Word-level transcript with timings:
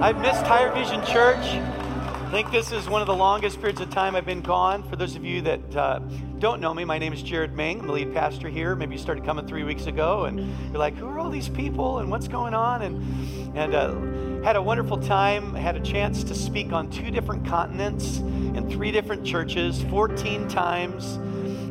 I've 0.00 0.18
missed 0.18 0.46
Higher 0.46 0.72
Vision 0.72 1.04
Church. 1.04 1.44
I 1.44 2.28
think 2.30 2.50
this 2.50 2.72
is 2.72 2.88
one 2.88 3.02
of 3.02 3.06
the 3.06 3.14
longest 3.14 3.58
periods 3.58 3.82
of 3.82 3.90
time 3.90 4.16
I've 4.16 4.24
been 4.24 4.40
gone. 4.40 4.82
For 4.88 4.96
those 4.96 5.14
of 5.14 5.26
you 5.26 5.42
that 5.42 5.76
uh, 5.76 5.98
don't 6.38 6.62
know 6.62 6.72
me, 6.72 6.86
my 6.86 6.96
name 6.96 7.12
is 7.12 7.22
Jared 7.22 7.54
Ming. 7.54 7.80
I'm 7.80 7.86
the 7.86 7.92
lead 7.92 8.14
pastor 8.14 8.48
here. 8.48 8.74
Maybe 8.74 8.94
you 8.94 8.98
started 8.98 9.26
coming 9.26 9.46
three 9.46 9.62
weeks 9.62 9.84
ago 9.84 10.24
and 10.24 10.38
you're 10.70 10.78
like, 10.78 10.96
who 10.96 11.04
are 11.06 11.18
all 11.18 11.28
these 11.28 11.50
people 11.50 11.98
and 11.98 12.10
what's 12.10 12.28
going 12.28 12.54
on? 12.54 12.80
And, 12.80 13.58
and 13.58 13.74
uh, 13.74 14.42
had 14.42 14.56
a 14.56 14.62
wonderful 14.62 14.96
time. 14.96 15.54
Had 15.54 15.76
a 15.76 15.80
chance 15.80 16.24
to 16.24 16.34
speak 16.34 16.72
on 16.72 16.88
two 16.88 17.10
different 17.10 17.46
continents 17.46 18.20
in 18.20 18.70
three 18.70 18.92
different 18.92 19.26
churches 19.26 19.82
14 19.90 20.48
times. 20.48 21.18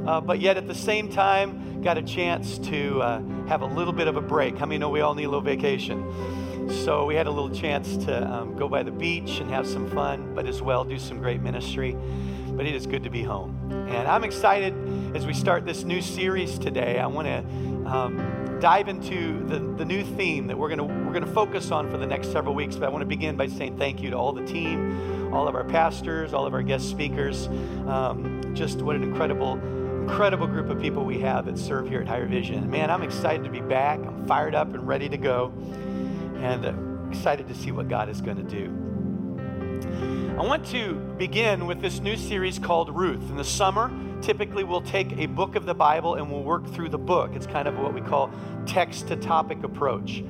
Uh, 0.07 0.21
but 0.21 0.39
yet 0.39 0.55
at 0.55 0.67
the 0.67 0.75
same 0.75 1.09
time, 1.09 1.81
got 1.81 1.97
a 1.97 2.03
chance 2.03 2.59
to 2.59 3.01
uh, 3.01 3.21
have 3.47 3.63
a 3.63 3.65
little 3.65 3.93
bit 3.93 4.07
of 4.07 4.17
a 4.17 4.21
break. 4.21 4.55
How 4.55 4.67
many 4.67 4.77
know 4.77 4.89
we 4.89 5.01
all 5.01 5.15
need 5.15 5.23
a 5.23 5.29
little 5.29 5.41
vacation? 5.41 6.05
So 6.69 7.05
we 7.05 7.15
had 7.15 7.25
a 7.25 7.31
little 7.31 7.49
chance 7.49 7.97
to 8.05 8.31
um, 8.31 8.55
go 8.55 8.69
by 8.69 8.83
the 8.83 8.91
beach 8.91 9.39
and 9.39 9.49
have 9.49 9.65
some 9.65 9.89
fun, 9.89 10.35
but 10.35 10.45
as 10.45 10.61
well 10.61 10.83
do 10.83 10.99
some 10.99 11.17
great 11.17 11.41
ministry. 11.41 11.97
But 12.47 12.67
it 12.67 12.75
is 12.75 12.85
good 12.85 13.03
to 13.03 13.09
be 13.09 13.23
home. 13.23 13.71
And 13.89 14.07
I'm 14.07 14.23
excited 14.23 14.73
as 15.15 15.25
we 15.25 15.33
start 15.33 15.65
this 15.65 15.83
new 15.83 15.99
series 15.99 16.59
today. 16.59 16.99
I 16.99 17.07
want 17.07 17.27
to 17.27 17.37
um, 17.89 18.59
dive 18.59 18.87
into 18.87 19.43
the, 19.47 19.59
the 19.77 19.85
new 19.85 20.03
theme 20.03 20.45
that 20.45 20.57
we're 20.57 20.73
going 20.73 21.05
we're 21.07 21.13
gonna 21.13 21.25
focus 21.33 21.71
on 21.71 21.89
for 21.89 21.97
the 21.97 22.05
next 22.05 22.31
several 22.31 22.53
weeks. 22.53 22.75
But 22.75 22.85
I 22.85 22.89
want 22.89 23.01
to 23.01 23.07
begin 23.07 23.35
by 23.35 23.47
saying 23.47 23.77
thank 23.77 23.99
you 23.99 24.11
to 24.11 24.15
all 24.15 24.31
the 24.31 24.45
team, 24.45 25.33
all 25.33 25.47
of 25.47 25.55
our 25.55 25.63
pastors, 25.63 26.33
all 26.33 26.45
of 26.45 26.53
our 26.53 26.61
guest 26.61 26.87
speakers. 26.87 27.47
Um, 27.87 28.53
just 28.53 28.83
what 28.83 28.95
an 28.95 29.03
incredible 29.03 29.59
incredible 30.01 30.47
group 30.47 30.69
of 30.69 30.79
people 30.79 31.03
we 31.03 31.19
have 31.19 31.45
that 31.45 31.57
serve 31.57 31.87
here 31.87 32.01
at 32.01 32.07
Higher 32.07 32.25
Vision. 32.25 32.69
Man, 32.69 32.89
I'm 32.89 33.03
excited 33.03 33.43
to 33.43 33.49
be 33.49 33.61
back. 33.61 33.99
I'm 33.99 34.27
fired 34.27 34.55
up 34.55 34.73
and 34.73 34.87
ready 34.87 35.09
to 35.09 35.17
go 35.17 35.53
and 36.41 37.09
excited 37.09 37.47
to 37.47 37.55
see 37.55 37.71
what 37.71 37.87
God 37.87 38.09
is 38.09 38.21
going 38.21 38.37
to 38.37 38.43
do. 38.43 38.89
I 40.37 40.43
want 40.43 40.65
to 40.67 40.95
begin 41.17 41.67
with 41.67 41.81
this 41.81 41.99
new 41.99 42.15
series 42.15 42.59
called 42.59 42.95
Ruth. 42.95 43.29
In 43.29 43.35
the 43.35 43.43
summer, 43.43 43.91
typically 44.21 44.63
we'll 44.63 44.81
take 44.81 45.17
a 45.17 45.25
book 45.25 45.55
of 45.55 45.65
the 45.65 45.73
Bible 45.73 46.15
and 46.15 46.31
we'll 46.31 46.43
work 46.43 46.65
through 46.73 46.89
the 46.89 46.97
book. 46.97 47.31
It's 47.33 47.45
kind 47.45 47.67
of 47.67 47.77
what 47.77 47.93
we 47.93 48.01
call 48.01 48.31
text 48.65 49.07
to 49.09 49.15
topic 49.15 49.63
approach. 49.63 50.23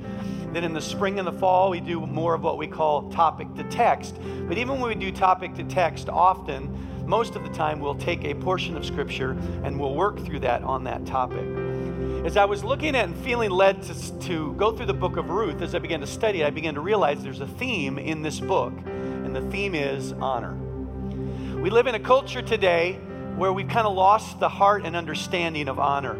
Then 0.52 0.64
in 0.64 0.72
the 0.72 0.80
spring 0.80 1.18
and 1.20 1.28
the 1.28 1.32
fall, 1.32 1.70
we 1.70 1.78
do 1.78 2.04
more 2.04 2.34
of 2.34 2.42
what 2.42 2.58
we 2.58 2.66
call 2.66 3.08
topic 3.10 3.54
to 3.54 3.64
text. 3.64 4.16
But 4.48 4.58
even 4.58 4.80
when 4.80 4.88
we 4.88 4.94
do 4.96 5.12
topic 5.12 5.54
to 5.54 5.64
text, 5.64 6.08
often, 6.08 7.06
most 7.06 7.36
of 7.36 7.44
the 7.44 7.50
time, 7.50 7.78
we'll 7.78 7.94
take 7.94 8.24
a 8.24 8.34
portion 8.34 8.76
of 8.76 8.84
Scripture 8.84 9.36
and 9.62 9.78
we'll 9.78 9.94
work 9.94 10.18
through 10.24 10.40
that 10.40 10.62
on 10.64 10.82
that 10.84 11.06
topic. 11.06 11.46
As 12.24 12.36
I 12.36 12.44
was 12.44 12.62
looking 12.62 12.94
at 12.96 13.06
and 13.06 13.16
feeling 13.16 13.50
led 13.50 13.82
to, 13.84 14.18
to 14.20 14.52
go 14.52 14.76
through 14.76 14.86
the 14.86 14.92
book 14.92 15.16
of 15.16 15.30
Ruth, 15.30 15.62
as 15.62 15.74
I 15.74 15.78
began 15.78 16.00
to 16.00 16.06
study 16.06 16.42
it, 16.42 16.46
I 16.46 16.50
began 16.50 16.74
to 16.74 16.80
realize 16.80 17.22
there's 17.22 17.40
a 17.40 17.46
theme 17.46 17.98
in 17.98 18.20
this 18.20 18.38
book, 18.38 18.74
and 18.84 19.34
the 19.34 19.40
theme 19.50 19.74
is 19.74 20.12
honor. 20.12 20.54
We 21.62 21.70
live 21.70 21.86
in 21.86 21.94
a 21.94 21.98
culture 21.98 22.42
today 22.42 23.00
where 23.36 23.54
we've 23.54 23.68
kind 23.68 23.86
of 23.86 23.94
lost 23.94 24.38
the 24.38 24.50
heart 24.50 24.84
and 24.84 24.94
understanding 24.94 25.66
of 25.66 25.78
honor. 25.78 26.14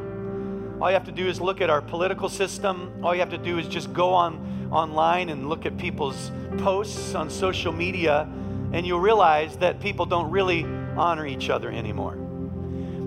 All 0.80 0.88
you 0.88 0.94
have 0.94 1.04
to 1.04 1.12
do 1.12 1.28
is 1.28 1.38
look 1.38 1.60
at 1.60 1.68
our 1.68 1.82
political 1.82 2.30
system. 2.30 3.04
All 3.04 3.12
you 3.14 3.20
have 3.20 3.30
to 3.30 3.38
do 3.38 3.58
is 3.58 3.68
just 3.68 3.92
go 3.92 4.14
on 4.14 4.70
online 4.72 5.28
and 5.28 5.50
look 5.50 5.66
at 5.66 5.76
people's 5.76 6.32
posts 6.56 7.14
on 7.14 7.28
social 7.28 7.74
media, 7.74 8.26
and 8.72 8.86
you'll 8.86 9.00
realize 9.00 9.58
that 9.58 9.80
people 9.80 10.06
don't 10.06 10.30
really 10.30 10.64
honor 10.96 11.26
each 11.26 11.50
other 11.50 11.70
anymore. 11.70 12.29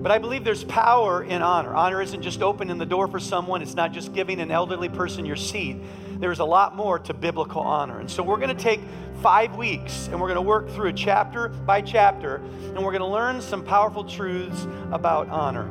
But 0.04 0.10
I 0.10 0.18
believe 0.18 0.44
there's 0.44 0.64
power 0.64 1.24
in 1.24 1.40
honor. 1.40 1.74
Honor 1.74 2.02
isn't 2.02 2.20
just 2.20 2.42
opening 2.42 2.76
the 2.76 2.84
door 2.84 3.08
for 3.08 3.18
someone, 3.18 3.62
it's 3.62 3.72
not 3.72 3.90
just 3.92 4.12
giving 4.12 4.38
an 4.38 4.50
elderly 4.50 4.90
person 4.90 5.24
your 5.24 5.34
seat. 5.34 5.78
There's 6.18 6.40
a 6.40 6.44
lot 6.44 6.76
more 6.76 6.98
to 6.98 7.14
biblical 7.14 7.62
honor. 7.62 8.00
And 8.00 8.10
so 8.10 8.22
we're 8.22 8.36
going 8.36 8.54
to 8.54 8.62
take 8.62 8.82
five 9.22 9.56
weeks 9.56 10.08
and 10.08 10.20
we're 10.20 10.28
going 10.28 10.34
to 10.34 10.42
work 10.42 10.68
through 10.68 10.90
a 10.90 10.92
chapter 10.92 11.48
by 11.48 11.80
chapter 11.80 12.34
and 12.34 12.76
we're 12.84 12.92
going 12.92 13.00
to 13.00 13.06
learn 13.06 13.40
some 13.40 13.64
powerful 13.64 14.04
truths 14.04 14.66
about 14.92 15.30
honor. 15.30 15.70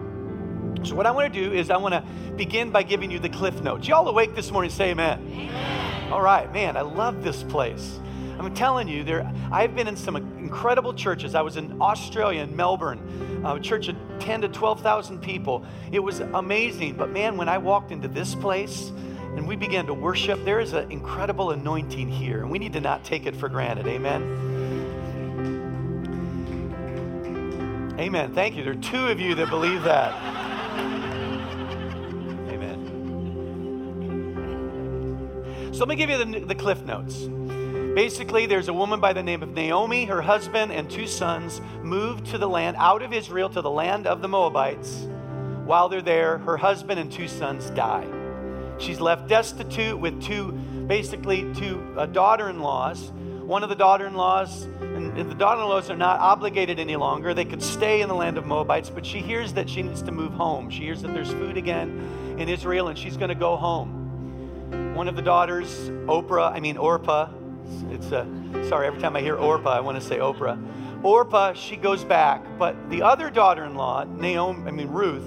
So, 0.83 0.95
what 0.95 1.05
I 1.05 1.11
want 1.11 1.31
to 1.31 1.39
do 1.39 1.53
is 1.53 1.69
I 1.69 1.77
want 1.77 1.93
to 1.93 2.03
begin 2.35 2.71
by 2.71 2.81
giving 2.81 3.11
you 3.11 3.19
the 3.19 3.29
cliff 3.29 3.61
notes. 3.61 3.87
Y'all 3.87 4.07
awake 4.07 4.33
this 4.33 4.49
morning? 4.49 4.71
Say 4.71 4.89
amen. 4.89 5.29
amen. 5.31 6.11
All 6.11 6.23
right, 6.23 6.51
man, 6.51 6.75
I 6.75 6.81
love 6.81 7.23
this 7.23 7.43
place. 7.43 7.99
I'm 8.43 8.53
telling 8.53 8.89
you, 8.89 9.03
there. 9.05 9.31
I've 9.51 9.73
been 9.73 9.87
in 9.87 9.95
some 9.95 10.17
incredible 10.17 10.93
churches. 10.93 11.33
I 11.33 11.41
was 11.41 11.55
in 11.55 11.81
Australia, 11.81 12.43
in 12.43 12.53
Melbourne, 12.55 13.41
a 13.45 13.57
church 13.59 13.87
of 13.87 13.95
10 14.19 14.41
to 14.41 14.49
12,000 14.49 15.19
people. 15.21 15.65
It 15.93 15.99
was 15.99 16.19
amazing. 16.19 16.95
But 16.95 17.11
man, 17.11 17.37
when 17.37 17.47
I 17.47 17.57
walked 17.57 17.91
into 17.91 18.09
this 18.09 18.35
place 18.35 18.91
and 19.35 19.47
we 19.47 19.55
began 19.55 19.85
to 19.85 19.93
worship, 19.93 20.43
there 20.43 20.59
is 20.59 20.73
an 20.73 20.91
incredible 20.91 21.51
anointing 21.51 22.09
here, 22.09 22.41
and 22.41 22.51
we 22.51 22.59
need 22.59 22.73
to 22.73 22.81
not 22.81 23.05
take 23.05 23.25
it 23.25 23.33
for 23.33 23.47
granted. 23.47 23.87
Amen. 23.87 24.51
Amen. 27.97 28.33
Thank 28.33 28.55
you. 28.55 28.63
There 28.65 28.73
are 28.73 28.75
two 28.75 29.07
of 29.07 29.21
you 29.21 29.35
that 29.35 29.49
believe 29.49 29.83
that. 29.83 30.13
Amen. 32.49 32.89
So 35.71 35.79
let 35.79 35.87
me 35.87 35.95
give 35.95 36.09
you 36.09 36.17
the, 36.17 36.39
the 36.45 36.55
cliff 36.55 36.81
notes. 36.81 37.29
Basically, 37.95 38.47
there's 38.47 38.69
a 38.69 38.73
woman 38.73 38.99
by 38.99 39.13
the 39.13 39.21
name 39.21 39.43
of 39.43 39.49
Naomi. 39.49 40.05
Her 40.05 40.23
husband 40.23 40.71
and 40.71 40.89
two 40.89 41.05
sons 41.05 41.61
moved 41.83 42.25
to 42.27 42.39
the 42.39 42.49
land 42.49 42.75
out 42.79 43.03
of 43.03 43.13
Israel 43.13 43.49
to 43.49 43.61
the 43.61 43.69
land 43.69 44.07
of 44.07 44.19
the 44.19 44.27
Moabites. 44.27 45.07
While 45.65 45.89
they're 45.89 46.01
there, 46.01 46.39
her 46.39 46.57
husband 46.57 46.99
and 46.99 47.11
two 47.11 47.27
sons 47.27 47.69
die. 47.69 48.07
She's 48.79 48.99
left 48.99 49.27
destitute 49.27 49.99
with 49.99 50.23
two, 50.23 50.53
basically, 50.87 51.53
two 51.53 51.93
uh, 51.95 52.07
daughter 52.07 52.49
in 52.49 52.61
laws. 52.61 53.11
One 53.43 53.61
of 53.61 53.69
the 53.69 53.75
daughter 53.75 54.07
in 54.07 54.15
laws, 54.15 54.63
and, 54.63 55.15
and 55.15 55.29
the 55.29 55.35
daughter 55.35 55.61
in 55.61 55.67
laws 55.67 55.91
are 55.91 55.95
not 55.95 56.19
obligated 56.19 56.79
any 56.79 56.95
longer. 56.95 57.35
They 57.35 57.45
could 57.45 57.61
stay 57.61 58.01
in 58.01 58.09
the 58.09 58.15
land 58.15 58.39
of 58.39 58.47
Moabites, 58.47 58.89
but 58.89 59.05
she 59.05 59.19
hears 59.19 59.53
that 59.53 59.69
she 59.69 59.83
needs 59.83 60.01
to 60.01 60.11
move 60.11 60.33
home. 60.33 60.71
She 60.71 60.81
hears 60.81 61.03
that 61.03 61.13
there's 61.13 61.29
food 61.29 61.57
again 61.57 62.35
in 62.39 62.49
Israel, 62.49 62.87
and 62.87 62.97
she's 62.97 63.17
going 63.17 63.29
to 63.29 63.35
go 63.35 63.55
home. 63.55 64.95
One 64.95 65.07
of 65.07 65.15
the 65.15 65.21
daughters, 65.21 65.67
Oprah, 66.07 66.51
I 66.51 66.59
mean, 66.59 66.77
Orpah, 66.77 67.29
it's 67.89 68.11
a, 68.11 68.21
uh, 68.21 68.69
sorry, 68.69 68.87
every 68.87 69.01
time 69.01 69.15
I 69.15 69.21
hear 69.21 69.35
Orpah, 69.35 69.71
I 69.71 69.79
want 69.79 69.99
to 70.01 70.05
say 70.05 70.17
Oprah. 70.17 70.57
Orpah, 71.03 71.53
she 71.53 71.75
goes 71.75 72.03
back, 72.03 72.45
but 72.57 72.75
the 72.89 73.01
other 73.01 73.29
daughter 73.29 73.65
in 73.65 73.75
law, 73.75 74.03
Naomi, 74.05 74.67
I 74.67 74.71
mean, 74.71 74.87
Ruth, 74.87 75.23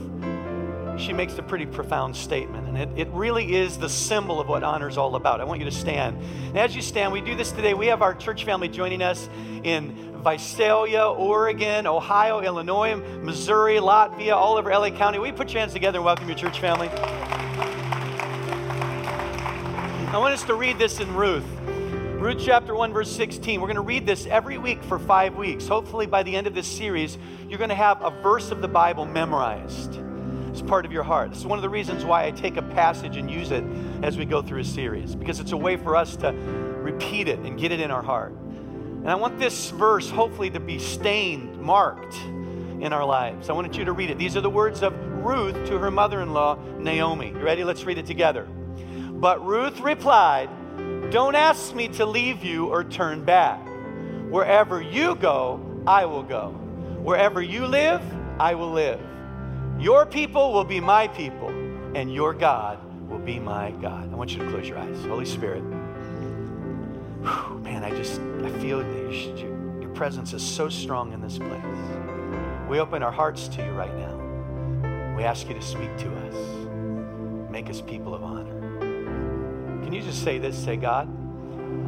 she 0.98 1.12
makes 1.12 1.36
a 1.38 1.42
pretty 1.42 1.66
profound 1.66 2.16
statement. 2.16 2.66
And 2.68 2.78
it, 2.78 2.88
it 2.96 3.08
really 3.12 3.54
is 3.54 3.76
the 3.76 3.88
symbol 3.88 4.40
of 4.40 4.48
what 4.48 4.62
honor 4.62 4.88
is 4.88 4.96
all 4.96 5.14
about. 5.16 5.40
I 5.40 5.44
want 5.44 5.60
you 5.60 5.66
to 5.66 5.70
stand. 5.74 6.18
And 6.48 6.58
as 6.58 6.74
you 6.74 6.82
stand, 6.82 7.12
we 7.12 7.20
do 7.20 7.34
this 7.34 7.52
today. 7.52 7.74
We 7.74 7.86
have 7.88 8.02
our 8.02 8.14
church 8.14 8.44
family 8.44 8.68
joining 8.68 9.02
us 9.02 9.28
in 9.62 10.14
Visalia, 10.22 11.04
Oregon, 11.04 11.86
Ohio, 11.86 12.40
Illinois, 12.40 12.96
Missouri, 13.22 13.76
Latvia, 13.76 14.34
all 14.34 14.56
over 14.56 14.70
LA 14.70 14.90
County. 14.90 15.18
We 15.18 15.32
put 15.32 15.52
your 15.52 15.60
hands 15.60 15.72
together 15.72 15.98
and 15.98 16.04
welcome 16.04 16.28
your 16.28 16.38
church 16.38 16.58
family. 16.60 16.88
I 20.08 20.18
want 20.18 20.32
us 20.32 20.44
to 20.44 20.54
read 20.54 20.78
this 20.78 20.98
in 21.00 21.14
Ruth. 21.14 21.44
Ruth 22.26 22.42
chapter 22.44 22.74
1, 22.74 22.92
verse 22.92 23.12
16. 23.12 23.60
We're 23.60 23.68
going 23.68 23.76
to 23.76 23.82
read 23.82 24.04
this 24.04 24.26
every 24.26 24.58
week 24.58 24.82
for 24.82 24.98
five 24.98 25.36
weeks. 25.36 25.68
Hopefully, 25.68 26.06
by 26.06 26.24
the 26.24 26.34
end 26.34 26.48
of 26.48 26.56
this 26.56 26.66
series, 26.66 27.18
you're 27.48 27.56
going 27.56 27.70
to 27.70 27.76
have 27.76 28.02
a 28.02 28.10
verse 28.10 28.50
of 28.50 28.60
the 28.60 28.66
Bible 28.66 29.04
memorized 29.04 30.00
as 30.50 30.60
part 30.60 30.84
of 30.84 30.90
your 30.90 31.04
heart. 31.04 31.30
This 31.30 31.38
is 31.38 31.46
one 31.46 31.56
of 31.56 31.62
the 31.62 31.68
reasons 31.68 32.04
why 32.04 32.24
I 32.24 32.32
take 32.32 32.56
a 32.56 32.62
passage 32.62 33.16
and 33.16 33.30
use 33.30 33.52
it 33.52 33.62
as 34.02 34.18
we 34.18 34.24
go 34.24 34.42
through 34.42 34.58
a 34.58 34.64
series, 34.64 35.14
because 35.14 35.38
it's 35.38 35.52
a 35.52 35.56
way 35.56 35.76
for 35.76 35.94
us 35.94 36.16
to 36.16 36.32
repeat 36.32 37.28
it 37.28 37.38
and 37.38 37.56
get 37.56 37.70
it 37.70 37.78
in 37.78 37.92
our 37.92 38.02
heart. 38.02 38.32
And 38.32 39.08
I 39.08 39.14
want 39.14 39.38
this 39.38 39.70
verse, 39.70 40.10
hopefully, 40.10 40.50
to 40.50 40.58
be 40.58 40.80
stained, 40.80 41.60
marked 41.60 42.16
in 42.16 42.92
our 42.92 43.04
lives. 43.04 43.48
I 43.50 43.52
want 43.52 43.76
you 43.76 43.84
to 43.84 43.92
read 43.92 44.10
it. 44.10 44.18
These 44.18 44.36
are 44.36 44.40
the 44.40 44.50
words 44.50 44.82
of 44.82 44.92
Ruth 45.24 45.68
to 45.68 45.78
her 45.78 45.92
mother 45.92 46.20
in 46.22 46.32
law, 46.32 46.58
Naomi. 46.80 47.28
You 47.28 47.38
ready? 47.38 47.62
Let's 47.62 47.84
read 47.84 47.98
it 47.98 48.06
together. 48.06 48.48
But 49.12 49.46
Ruth 49.46 49.78
replied, 49.78 50.50
don't 51.10 51.34
ask 51.34 51.74
me 51.74 51.88
to 51.88 52.06
leave 52.06 52.44
you 52.44 52.66
or 52.66 52.84
turn 52.84 53.24
back. 53.24 53.60
Wherever 54.30 54.80
you 54.80 55.14
go, 55.14 55.60
I 55.86 56.04
will 56.04 56.22
go. 56.22 56.50
Wherever 57.02 57.40
you 57.40 57.66
live, 57.66 58.02
I 58.40 58.54
will 58.54 58.72
live. 58.72 59.00
Your 59.78 60.06
people 60.06 60.52
will 60.52 60.64
be 60.64 60.80
my 60.80 61.06
people, 61.08 61.48
and 61.94 62.12
your 62.12 62.34
God 62.34 62.78
will 63.08 63.18
be 63.18 63.38
my 63.38 63.70
God. 63.72 64.12
I 64.12 64.16
want 64.16 64.32
you 64.32 64.38
to 64.38 64.50
close 64.50 64.68
your 64.68 64.78
eyes. 64.78 65.04
Holy 65.04 65.26
Spirit. 65.26 65.62
Whew, 67.22 67.58
man, 67.60 67.84
I 67.84 67.90
just, 67.90 68.20
I 68.20 68.50
feel 68.60 68.82
your, 68.82 69.80
your 69.80 69.90
presence 69.90 70.32
is 70.32 70.42
so 70.42 70.68
strong 70.68 71.12
in 71.12 71.20
this 71.20 71.38
place. 71.38 71.62
We 72.68 72.80
open 72.80 73.02
our 73.02 73.12
hearts 73.12 73.48
to 73.48 73.64
you 73.64 73.70
right 73.72 73.94
now. 73.96 75.14
We 75.16 75.24
ask 75.24 75.46
you 75.48 75.54
to 75.54 75.62
speak 75.62 75.96
to 75.98 76.14
us. 76.26 77.50
Make 77.50 77.70
us 77.70 77.80
people 77.80 78.14
of 78.14 78.22
honor. 78.24 78.55
Can 79.86 79.92
you 79.94 80.02
just 80.02 80.24
say 80.24 80.38
this? 80.38 80.58
Say, 80.58 80.74
God, 80.74 81.06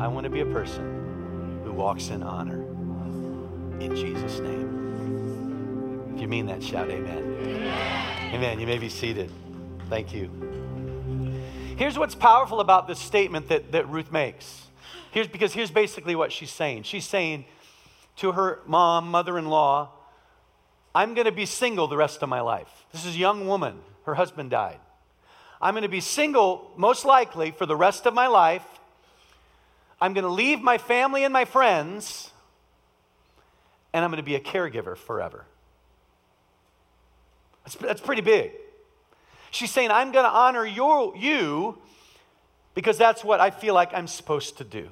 I 0.00 0.06
want 0.06 0.22
to 0.22 0.30
be 0.30 0.38
a 0.38 0.46
person 0.46 1.60
who 1.64 1.72
walks 1.72 2.10
in 2.10 2.22
honor. 2.22 2.62
In 3.80 3.96
Jesus' 3.96 4.38
name. 4.38 6.12
If 6.14 6.20
you 6.20 6.28
mean 6.28 6.46
that, 6.46 6.62
shout 6.62 6.88
amen. 6.90 7.18
Amen. 7.18 8.34
amen. 8.34 8.60
You 8.60 8.68
may 8.68 8.78
be 8.78 8.88
seated. 8.88 9.32
Thank 9.90 10.14
you. 10.14 10.30
Here's 11.76 11.98
what's 11.98 12.14
powerful 12.14 12.60
about 12.60 12.86
this 12.86 13.00
statement 13.00 13.48
that, 13.48 13.72
that 13.72 13.88
Ruth 13.88 14.12
makes 14.12 14.68
Here's, 15.10 15.26
because 15.26 15.52
here's 15.52 15.72
basically 15.72 16.14
what 16.14 16.30
she's 16.30 16.52
saying. 16.52 16.84
She's 16.84 17.04
saying 17.04 17.46
to 18.18 18.30
her 18.30 18.60
mom, 18.64 19.10
mother 19.10 19.36
in 19.38 19.46
law, 19.46 19.90
I'm 20.94 21.14
going 21.14 21.24
to 21.24 21.32
be 21.32 21.46
single 21.46 21.88
the 21.88 21.96
rest 21.96 22.22
of 22.22 22.28
my 22.28 22.42
life. 22.42 22.70
This 22.92 23.04
is 23.04 23.16
a 23.16 23.18
young 23.18 23.48
woman. 23.48 23.80
Her 24.04 24.14
husband 24.14 24.50
died. 24.50 24.78
I'm 25.60 25.75
going 25.75 25.82
to 25.82 25.88
be 25.88 26.00
single, 26.00 26.70
most 26.76 27.05
likely, 27.05 27.50
for 27.50 27.66
the 27.66 27.76
rest 27.76 28.06
of 28.06 28.14
my 28.14 28.26
life. 28.26 28.64
I'm 30.00 30.14
going 30.14 30.25
to 30.25 30.31
leave 30.31 30.60
my 30.60 30.78
family 30.78 31.25
and 31.25 31.32
my 31.32 31.44
friends, 31.44 32.31
and 33.93 34.05
I'm 34.05 34.10
going 34.10 34.22
to 34.22 34.26
be 34.26 34.37
a 34.37 34.40
caregiver 34.40 34.96
forever. 34.96 35.44
That's, 37.64 37.75
that's 37.75 38.00
pretty 38.00 38.22
big. 38.22 38.52
She's 39.50 39.70
saying, 39.70 39.90
I'm 39.90 40.12
going 40.12 40.25
to 40.25 40.31
honor 40.31 40.64
your, 40.64 41.16
you 41.16 41.78
because 42.75 42.96
that's 42.96 43.25
what 43.25 43.40
I 43.40 43.50
feel 43.50 43.75
like 43.75 43.90
I'm 43.93 44.06
supposed 44.06 44.58
to 44.58 44.64
do. 44.64 44.88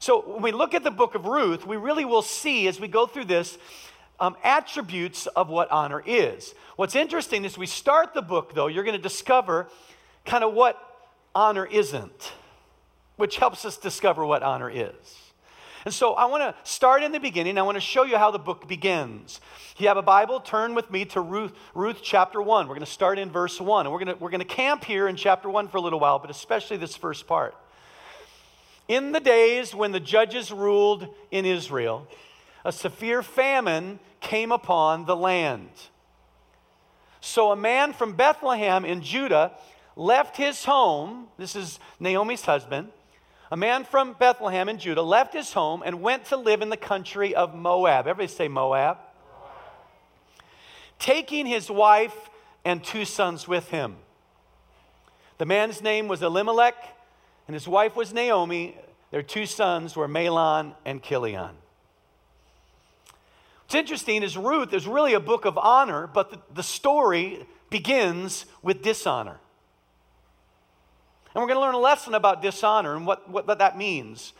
So 0.00 0.20
when 0.20 0.42
we 0.42 0.52
look 0.52 0.74
at 0.74 0.84
the 0.84 0.90
book 0.90 1.14
of 1.14 1.24
Ruth, 1.24 1.66
we 1.66 1.76
really 1.76 2.04
will 2.04 2.20
see 2.20 2.66
as 2.66 2.78
we 2.78 2.88
go 2.88 3.06
through 3.06 3.24
this 3.26 3.56
um, 4.22 4.36
attributes 4.44 5.26
of 5.26 5.48
what 5.48 5.68
honor 5.72 6.00
is. 6.06 6.54
What's 6.76 6.94
interesting 6.94 7.44
is 7.44 7.58
we 7.58 7.66
start 7.66 8.14
the 8.14 8.22
book, 8.22 8.54
though, 8.54 8.68
you're 8.68 8.84
going 8.84 8.96
to 8.96 9.02
discover 9.02 9.68
kind 10.24 10.44
of 10.44 10.54
what 10.54 10.78
honor 11.34 11.66
isn't, 11.66 12.32
which 13.16 13.38
helps 13.38 13.64
us 13.64 13.76
discover 13.76 14.24
what 14.24 14.44
honor 14.44 14.70
is. 14.70 14.94
And 15.84 15.92
so 15.92 16.14
I 16.14 16.26
want 16.26 16.42
to 16.42 16.54
start 16.62 17.02
in 17.02 17.10
the 17.10 17.18
beginning. 17.18 17.58
I 17.58 17.62
want 17.62 17.74
to 17.74 17.80
show 17.80 18.04
you 18.04 18.16
how 18.16 18.30
the 18.30 18.38
book 18.38 18.68
begins. 18.68 19.40
If 19.74 19.80
you 19.80 19.88
have 19.88 19.96
a 19.96 20.02
Bible, 20.02 20.38
turn 20.38 20.76
with 20.76 20.88
me 20.88 21.04
to 21.06 21.20
Ruth, 21.20 21.52
Ruth 21.74 21.98
chapter 22.00 22.40
1. 22.40 22.68
We're 22.68 22.74
going 22.76 22.86
to 22.86 22.92
start 22.92 23.18
in 23.18 23.28
verse 23.28 23.60
1. 23.60 23.86
And 23.86 23.92
we're 23.92 24.04
going, 24.04 24.16
to, 24.16 24.22
we're 24.22 24.30
going 24.30 24.38
to 24.38 24.46
camp 24.46 24.84
here 24.84 25.08
in 25.08 25.16
chapter 25.16 25.50
1 25.50 25.66
for 25.66 25.78
a 25.78 25.80
little 25.80 25.98
while, 25.98 26.20
but 26.20 26.30
especially 26.30 26.76
this 26.76 26.94
first 26.94 27.26
part. 27.26 27.56
In 28.86 29.10
the 29.10 29.18
days 29.18 29.74
when 29.74 29.90
the 29.90 29.98
judges 29.98 30.52
ruled 30.52 31.12
in 31.32 31.44
Israel, 31.44 32.06
a 32.64 32.70
severe 32.70 33.24
famine 33.24 33.98
came 34.22 34.50
upon 34.52 35.04
the 35.04 35.14
land. 35.14 35.68
So 37.20 37.52
a 37.52 37.56
man 37.56 37.92
from 37.92 38.14
Bethlehem 38.14 38.86
in 38.86 39.02
Judah 39.02 39.52
left 39.96 40.38
his 40.38 40.64
home. 40.64 41.26
This 41.36 41.54
is 41.54 41.78
Naomi's 42.00 42.46
husband 42.46 42.88
a 43.52 43.56
man 43.56 43.84
from 43.84 44.14
Bethlehem 44.14 44.70
in 44.70 44.78
Judah 44.78 45.02
left 45.02 45.34
his 45.34 45.52
home 45.52 45.82
and 45.84 46.00
went 46.00 46.24
to 46.26 46.38
live 46.38 46.62
in 46.62 46.70
the 46.70 46.76
country 46.78 47.34
of 47.34 47.54
Moab. 47.54 48.06
Everybody 48.06 48.32
say 48.32 48.48
Moab. 48.48 48.96
Taking 50.98 51.44
his 51.44 51.70
wife 51.70 52.30
and 52.64 52.82
two 52.82 53.04
sons 53.04 53.46
with 53.46 53.68
him. 53.68 53.96
The 55.36 55.44
man's 55.44 55.82
name 55.82 56.08
was 56.08 56.22
Elimelech, 56.22 56.96
and 57.46 57.52
his 57.52 57.68
wife 57.68 57.94
was 57.94 58.14
Naomi. 58.14 58.74
Their 59.10 59.22
two 59.22 59.44
sons 59.44 59.96
were 59.96 60.08
Mahlon 60.08 60.74
and 60.86 61.02
Chilion. 61.02 61.50
What's 63.72 63.80
interesting 63.80 64.22
is 64.22 64.36
Ruth 64.36 64.74
is 64.74 64.86
really 64.86 65.14
a 65.14 65.20
book 65.20 65.46
of 65.46 65.56
honor, 65.56 66.06
but 66.06 66.30
the, 66.30 66.38
the 66.52 66.62
story 66.62 67.46
begins 67.70 68.44
with 68.60 68.82
dishonor. 68.82 69.40
And 71.34 71.40
we're 71.40 71.46
going 71.48 71.56
to 71.56 71.62
learn 71.62 71.74
a 71.74 71.78
lesson 71.78 72.12
about 72.12 72.42
dishonor 72.42 72.94
and 72.94 73.06
what, 73.06 73.30
what 73.30 73.46
that 73.46 73.78
means. 73.78 74.34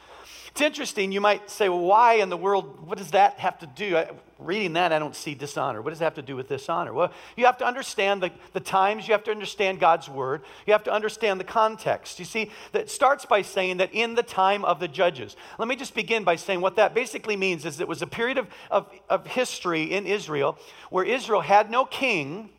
It's 0.52 0.60
interesting. 0.60 1.12
You 1.12 1.22
might 1.22 1.48
say, 1.50 1.70
well, 1.70 1.80
why 1.80 2.14
in 2.14 2.28
the 2.28 2.36
world, 2.36 2.86
what 2.86 2.98
does 2.98 3.12
that 3.12 3.38
have 3.38 3.58
to 3.60 3.66
do? 3.66 3.96
I, 3.96 4.10
reading 4.38 4.74
that, 4.74 4.92
I 4.92 4.98
don't 4.98 5.16
see 5.16 5.34
dishonor. 5.34 5.80
What 5.80 5.90
does 5.90 6.00
that 6.00 6.04
have 6.04 6.14
to 6.16 6.22
do 6.22 6.36
with 6.36 6.48
dishonor? 6.48 6.92
Well, 6.92 7.10
you 7.36 7.46
have 7.46 7.56
to 7.58 7.64
understand 7.64 8.22
the, 8.22 8.30
the 8.52 8.60
times, 8.60 9.08
you 9.08 9.12
have 9.12 9.24
to 9.24 9.30
understand 9.30 9.80
God's 9.80 10.10
word, 10.10 10.42
you 10.66 10.74
have 10.74 10.84
to 10.84 10.92
understand 10.92 11.40
the 11.40 11.44
context. 11.44 12.18
You 12.18 12.26
see, 12.26 12.50
that 12.72 12.90
starts 12.90 13.24
by 13.24 13.40
saying 13.40 13.78
that 13.78 13.94
in 13.94 14.14
the 14.14 14.22
time 14.22 14.62
of 14.66 14.78
the 14.78 14.88
judges. 14.88 15.36
Let 15.58 15.68
me 15.68 15.76
just 15.76 15.94
begin 15.94 16.22
by 16.22 16.36
saying 16.36 16.60
what 16.60 16.76
that 16.76 16.92
basically 16.92 17.36
means 17.36 17.64
is 17.64 17.80
it 17.80 17.88
was 17.88 18.02
a 18.02 18.06
period 18.06 18.36
of, 18.36 18.48
of, 18.70 18.90
of 19.08 19.26
history 19.26 19.84
in 19.84 20.06
Israel 20.06 20.58
where 20.90 21.04
Israel 21.04 21.40
had 21.40 21.70
no 21.70 21.86
king. 21.86 22.50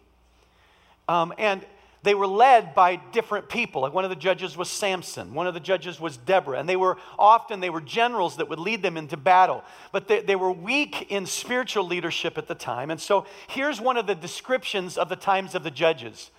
Um, 1.08 1.32
and 1.38 1.64
they 2.04 2.14
were 2.14 2.28
led 2.28 2.76
by 2.76 2.98
different 2.98 3.48
people. 3.48 3.82
Like 3.82 3.94
one 3.94 4.04
of 4.04 4.10
the 4.10 4.16
judges 4.16 4.58
was 4.58 4.70
Samson, 4.70 5.34
one 5.34 5.48
of 5.48 5.54
the 5.54 5.60
judges 5.62 6.00
was 6.00 6.18
Deborah, 6.18 6.60
and 6.60 6.68
they 6.68 6.76
were 6.76 6.98
often 7.18 7.62
they 7.62 7.70
were 7.70 7.82
generals 7.82 8.38
that 8.38 8.50
would 8.50 8.60
lead 8.60 8.82
them 8.82 8.98
into 8.98 9.16
battle. 9.16 9.64
But 9.94 10.10
they, 10.10 10.22
they 10.22 10.36
were 10.36 10.52
weak 10.52 11.10
in 11.10 11.26
spiritual 11.26 11.86
leadership 11.86 12.38
at 12.38 12.48
the 12.48 12.56
time. 12.56 12.92
And 12.92 13.00
so 13.00 13.26
here's 13.48 13.80
one 13.80 13.96
of 13.96 14.06
the 14.06 14.16
descriptions 14.16 14.98
of 14.98 15.08
the 15.08 15.16
times 15.16 15.56
of 15.56 15.64
the 15.64 15.72
judges. 15.72 16.30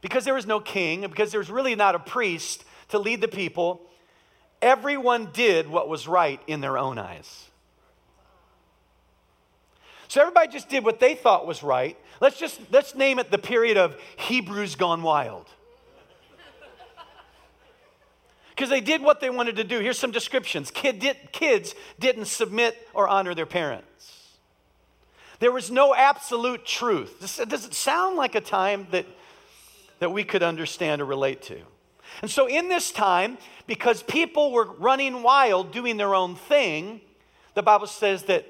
Because 0.00 0.24
there 0.24 0.34
was 0.34 0.46
no 0.46 0.58
king, 0.58 1.02
because 1.02 1.30
there 1.30 1.40
was 1.40 1.50
really 1.50 1.76
not 1.76 1.94
a 1.94 2.00
priest 2.00 2.64
to 2.88 2.98
lead 2.98 3.20
the 3.20 3.28
people, 3.28 3.82
everyone 4.60 5.30
did 5.32 5.68
what 5.68 5.88
was 5.88 6.08
right 6.08 6.40
in 6.48 6.60
their 6.60 6.76
own 6.76 6.98
eyes. 6.98 7.46
So 10.08 10.20
everybody 10.20 10.48
just 10.48 10.68
did 10.68 10.84
what 10.84 10.98
they 10.98 11.14
thought 11.14 11.46
was 11.46 11.62
right. 11.62 11.96
Let's 12.20 12.38
just 12.38 12.60
let's 12.70 12.94
name 12.94 13.18
it 13.18 13.30
the 13.30 13.38
period 13.38 13.76
of 13.76 13.98
Hebrews 14.16 14.76
gone 14.76 15.02
wild. 15.02 15.46
Because 18.60 18.68
they 18.68 18.82
did 18.82 19.00
what 19.00 19.20
they 19.20 19.30
wanted 19.30 19.56
to 19.56 19.64
do. 19.64 19.78
Here's 19.78 19.98
some 19.98 20.10
descriptions. 20.10 20.70
Kid 20.70 20.98
did, 20.98 21.16
kids 21.32 21.74
didn't 21.98 22.26
submit 22.26 22.76
or 22.92 23.08
honor 23.08 23.34
their 23.34 23.46
parents. 23.46 24.36
There 25.38 25.50
was 25.50 25.70
no 25.70 25.94
absolute 25.94 26.66
truth. 26.66 27.20
This, 27.20 27.38
does 27.38 27.64
it 27.64 27.72
sound 27.72 28.18
like 28.18 28.34
a 28.34 28.40
time 28.42 28.86
that, 28.90 29.06
that 30.00 30.12
we 30.12 30.24
could 30.24 30.42
understand 30.42 31.00
or 31.00 31.06
relate 31.06 31.40
to? 31.44 31.58
And 32.20 32.30
so, 32.30 32.46
in 32.46 32.68
this 32.68 32.92
time, 32.92 33.38
because 33.66 34.02
people 34.02 34.52
were 34.52 34.66
running 34.66 35.22
wild, 35.22 35.72
doing 35.72 35.96
their 35.96 36.14
own 36.14 36.36
thing, 36.36 37.00
the 37.54 37.62
Bible 37.62 37.86
says 37.86 38.24
that 38.24 38.46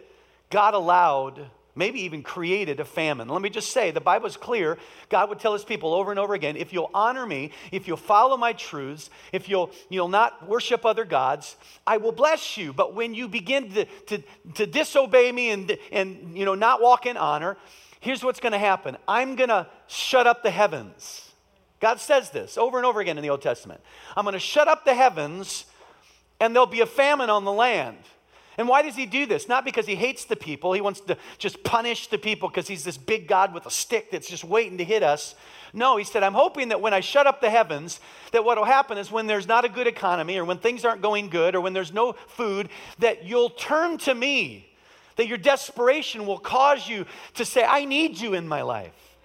God 0.50 0.74
allowed, 0.74 1.46
maybe 1.80 2.02
even 2.02 2.22
created 2.22 2.78
a 2.78 2.84
famine. 2.84 3.26
Let 3.26 3.40
me 3.40 3.48
just 3.48 3.72
say, 3.72 3.90
the 3.90 4.02
Bible 4.02 4.26
is 4.26 4.36
clear. 4.36 4.76
God 5.08 5.30
would 5.30 5.40
tell 5.40 5.54
his 5.54 5.64
people 5.64 5.94
over 5.94 6.10
and 6.10 6.20
over 6.20 6.34
again 6.34 6.58
if 6.58 6.74
you'll 6.74 6.90
honor 6.92 7.24
me, 7.24 7.52
if 7.72 7.88
you'll 7.88 7.96
follow 7.96 8.36
my 8.36 8.52
truths, 8.52 9.08
if 9.32 9.48
you'll, 9.48 9.70
you'll 9.88 10.08
not 10.08 10.46
worship 10.46 10.84
other 10.84 11.06
gods, 11.06 11.56
I 11.86 11.96
will 11.96 12.12
bless 12.12 12.58
you. 12.58 12.74
But 12.74 12.94
when 12.94 13.14
you 13.14 13.28
begin 13.28 13.72
to, 13.72 13.84
to, 13.86 14.22
to 14.56 14.66
disobey 14.66 15.32
me 15.32 15.50
and, 15.50 15.78
and 15.90 16.36
you 16.36 16.44
know, 16.44 16.54
not 16.54 16.82
walk 16.82 17.06
in 17.06 17.16
honor, 17.16 17.56
here's 18.00 18.22
what's 18.22 18.40
going 18.40 18.52
to 18.52 18.58
happen 18.58 18.98
I'm 19.08 19.34
going 19.34 19.48
to 19.48 19.66
shut 19.86 20.26
up 20.26 20.42
the 20.42 20.50
heavens. 20.50 21.32
God 21.80 21.98
says 21.98 22.28
this 22.28 22.58
over 22.58 22.76
and 22.76 22.84
over 22.84 23.00
again 23.00 23.16
in 23.16 23.22
the 23.22 23.30
Old 23.30 23.40
Testament. 23.40 23.80
I'm 24.14 24.24
going 24.24 24.34
to 24.34 24.38
shut 24.38 24.68
up 24.68 24.84
the 24.84 24.92
heavens, 24.92 25.64
and 26.38 26.54
there'll 26.54 26.66
be 26.66 26.82
a 26.82 26.86
famine 26.86 27.30
on 27.30 27.46
the 27.46 27.52
land. 27.52 27.96
And 28.60 28.68
why 28.68 28.82
does 28.82 28.94
he 28.94 29.06
do 29.06 29.24
this? 29.24 29.48
Not 29.48 29.64
because 29.64 29.86
he 29.86 29.94
hates 29.94 30.26
the 30.26 30.36
people, 30.36 30.74
he 30.74 30.82
wants 30.82 31.00
to 31.00 31.16
just 31.38 31.64
punish 31.64 32.08
the 32.08 32.18
people 32.18 32.46
because 32.46 32.68
he's 32.68 32.84
this 32.84 32.98
big 32.98 33.26
God 33.26 33.54
with 33.54 33.64
a 33.64 33.70
stick 33.70 34.10
that's 34.10 34.28
just 34.28 34.44
waiting 34.44 34.76
to 34.76 34.84
hit 34.84 35.02
us. 35.02 35.34
No, 35.72 35.96
he 35.96 36.04
said, 36.04 36.22
I'm 36.22 36.34
hoping 36.34 36.68
that 36.68 36.82
when 36.82 36.92
I 36.92 37.00
shut 37.00 37.26
up 37.26 37.40
the 37.40 37.48
heavens, 37.48 38.00
that 38.32 38.44
what 38.44 38.58
will 38.58 38.66
happen 38.66 38.98
is 38.98 39.10
when 39.10 39.26
there's 39.26 39.48
not 39.48 39.64
a 39.64 39.70
good 39.70 39.86
economy 39.86 40.36
or 40.36 40.44
when 40.44 40.58
things 40.58 40.84
aren't 40.84 41.00
going 41.00 41.30
good 41.30 41.54
or 41.54 41.62
when 41.62 41.72
there's 41.72 41.94
no 41.94 42.12
food, 42.12 42.68
that 42.98 43.24
you'll 43.24 43.48
turn 43.48 43.96
to 43.96 44.14
me. 44.14 44.70
That 45.16 45.26
your 45.26 45.38
desperation 45.38 46.26
will 46.26 46.38
cause 46.38 46.86
you 46.86 47.06
to 47.36 47.46
say, 47.46 47.64
I 47.64 47.86
need 47.86 48.20
you 48.20 48.34
in 48.34 48.46
my 48.46 48.60
life. 48.60 49.16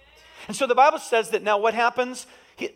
And 0.48 0.56
so 0.56 0.66
the 0.66 0.74
Bible 0.74 0.98
says 0.98 1.28
that 1.32 1.42
now 1.42 1.58
what 1.58 1.74
happens? 1.74 2.26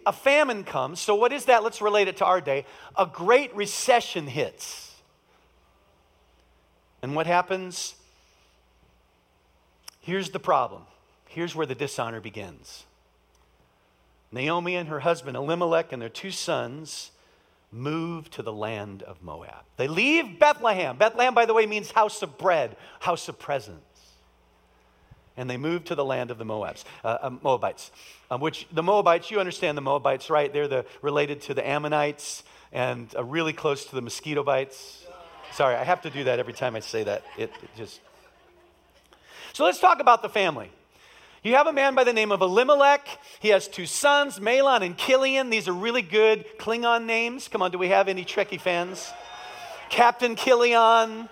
A 0.05 0.13
famine 0.13 0.65
comes. 0.65 1.01
So, 1.01 1.15
what 1.15 1.33
is 1.33 1.47
that? 1.47 1.63
Let's 1.63 1.81
relate 1.81 2.07
it 2.07 2.19
to 2.19 2.27
our 2.27 2.43
day. 2.43 2.67
A 2.99 3.07
great 3.07 3.57
recession 3.57 4.27
hits. 4.27 4.90
And 7.03 7.15
what 7.15 7.27
happens? 7.27 7.95
Here's 10.01 10.31
the 10.31 10.41
problem. 10.41 10.83
Here's 11.29 11.55
where 11.55 11.67
the 11.67 11.75
dishonor 11.75 12.21
begins. 12.21 12.85
Naomi 14.33 14.77
and 14.77 14.89
her 14.89 15.01
husband 15.01 15.37
Elimelech 15.37 15.93
and 15.93 16.01
their 16.01 16.09
two 16.09 16.31
sons 16.31 17.11
move 17.73 18.31
to 18.31 18.43
the 18.43 18.53
land 18.53 19.03
of 19.03 19.23
Moab. 19.23 19.65
They 19.77 19.89
leave 19.89 20.39
Bethlehem. 20.39 20.97
Bethlehem, 20.97 21.35
by 21.35 21.47
the 21.47 21.55
way, 21.55 21.67
means 21.67 21.93
house 21.93 22.23
of 22.23 22.37
bread, 22.37 22.77
house 23.01 23.29
of 23.29 23.39
presence. 23.39 23.81
And 25.37 25.49
they 25.49 25.57
move 25.57 25.85
to 25.85 25.95
the 25.95 26.05
land 26.05 26.31
of 26.31 26.39
the 26.39 26.45
Moabs, 26.45 26.85
uh, 27.05 27.19
uh, 27.23 27.31
Moabites, 27.43 27.93
um, 28.31 28.41
which 28.41 28.67
the 28.73 28.83
Moabites, 28.83 29.31
you 29.31 29.41
understand 29.41 29.79
the 29.79 29.83
Moabites, 29.83 30.29
right? 30.29 30.53
They're 30.53 30.69
the, 30.69 30.85
related 31.01 31.41
to 31.43 31.55
the 31.55 31.67
Ammonites 31.67 32.43
and 32.73 33.09
uh, 33.17 33.25
really 33.25 33.53
close 33.53 33.85
to 33.87 33.95
the 33.95 34.03
mosquito 34.03 34.43
bites. 34.43 35.07
Sorry, 35.53 35.75
I 35.75 35.85
have 35.85 36.03
to 36.03 36.11
do 36.11 36.25
that 36.25 36.39
every 36.39 36.53
time 36.53 36.77
I 36.77 36.81
say 36.81 37.05
that. 37.05 37.25
It, 37.37 37.51
it 37.63 37.71
just. 37.77 38.01
So 39.53 39.65
let's 39.65 39.81
talk 39.81 40.01
about 40.01 40.23
the 40.23 40.29
family. 40.29 40.71
You 41.43 41.55
have 41.55 41.67
a 41.67 41.73
man 41.73 41.95
by 41.95 42.05
the 42.05 42.13
name 42.13 42.33
of 42.33 42.43
Elimelech. 42.43 43.09
He 43.41 43.49
has 43.49 43.67
two 43.67 43.87
sons, 43.87 44.39
Mahlon 44.39 44.83
and 44.83 44.97
Chilion. 44.97 45.49
These 45.49 45.69
are 45.69 45.73
really 45.73 46.03
good 46.03 46.45
Klingon 46.59 47.07
names. 47.07 47.49
Come 47.49 47.63
on, 47.63 47.71
do 47.71 47.79
we 47.79 47.89
have 47.89 48.09
any 48.09 48.25
Trekkie 48.25 48.61
fans? 48.61 49.11
Captain 49.89 50.37
Chilion. 50.37 51.29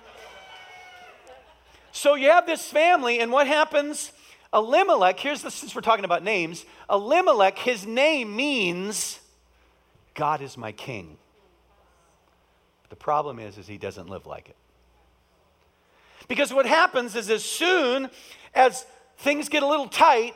So 1.92 2.14
you 2.14 2.30
have 2.30 2.46
this 2.46 2.64
family, 2.70 3.20
and 3.20 3.30
what 3.30 3.46
happens? 3.46 4.12
Elimelech, 4.52 5.20
here's 5.20 5.42
the, 5.42 5.50
since 5.50 5.74
we're 5.74 5.82
talking 5.82 6.06
about 6.06 6.22
names, 6.22 6.64
Elimelech, 6.88 7.58
his 7.58 7.86
name 7.86 8.34
means 8.34 9.20
God 10.14 10.40
is 10.40 10.56
my 10.56 10.72
king. 10.72 11.18
The 12.88 12.96
problem 12.96 13.38
is, 13.38 13.58
is 13.58 13.66
he 13.66 13.78
doesn't 13.78 14.08
live 14.08 14.26
like 14.26 14.48
it. 14.48 14.56
Because 16.26 16.52
what 16.52 16.66
happens 16.66 17.14
is 17.14 17.30
as 17.30 17.44
soon 17.44 18.10
as 18.54 18.84
things 19.18 19.48
get 19.48 19.62
a 19.62 19.66
little 19.66 19.88
tight, 19.88 20.34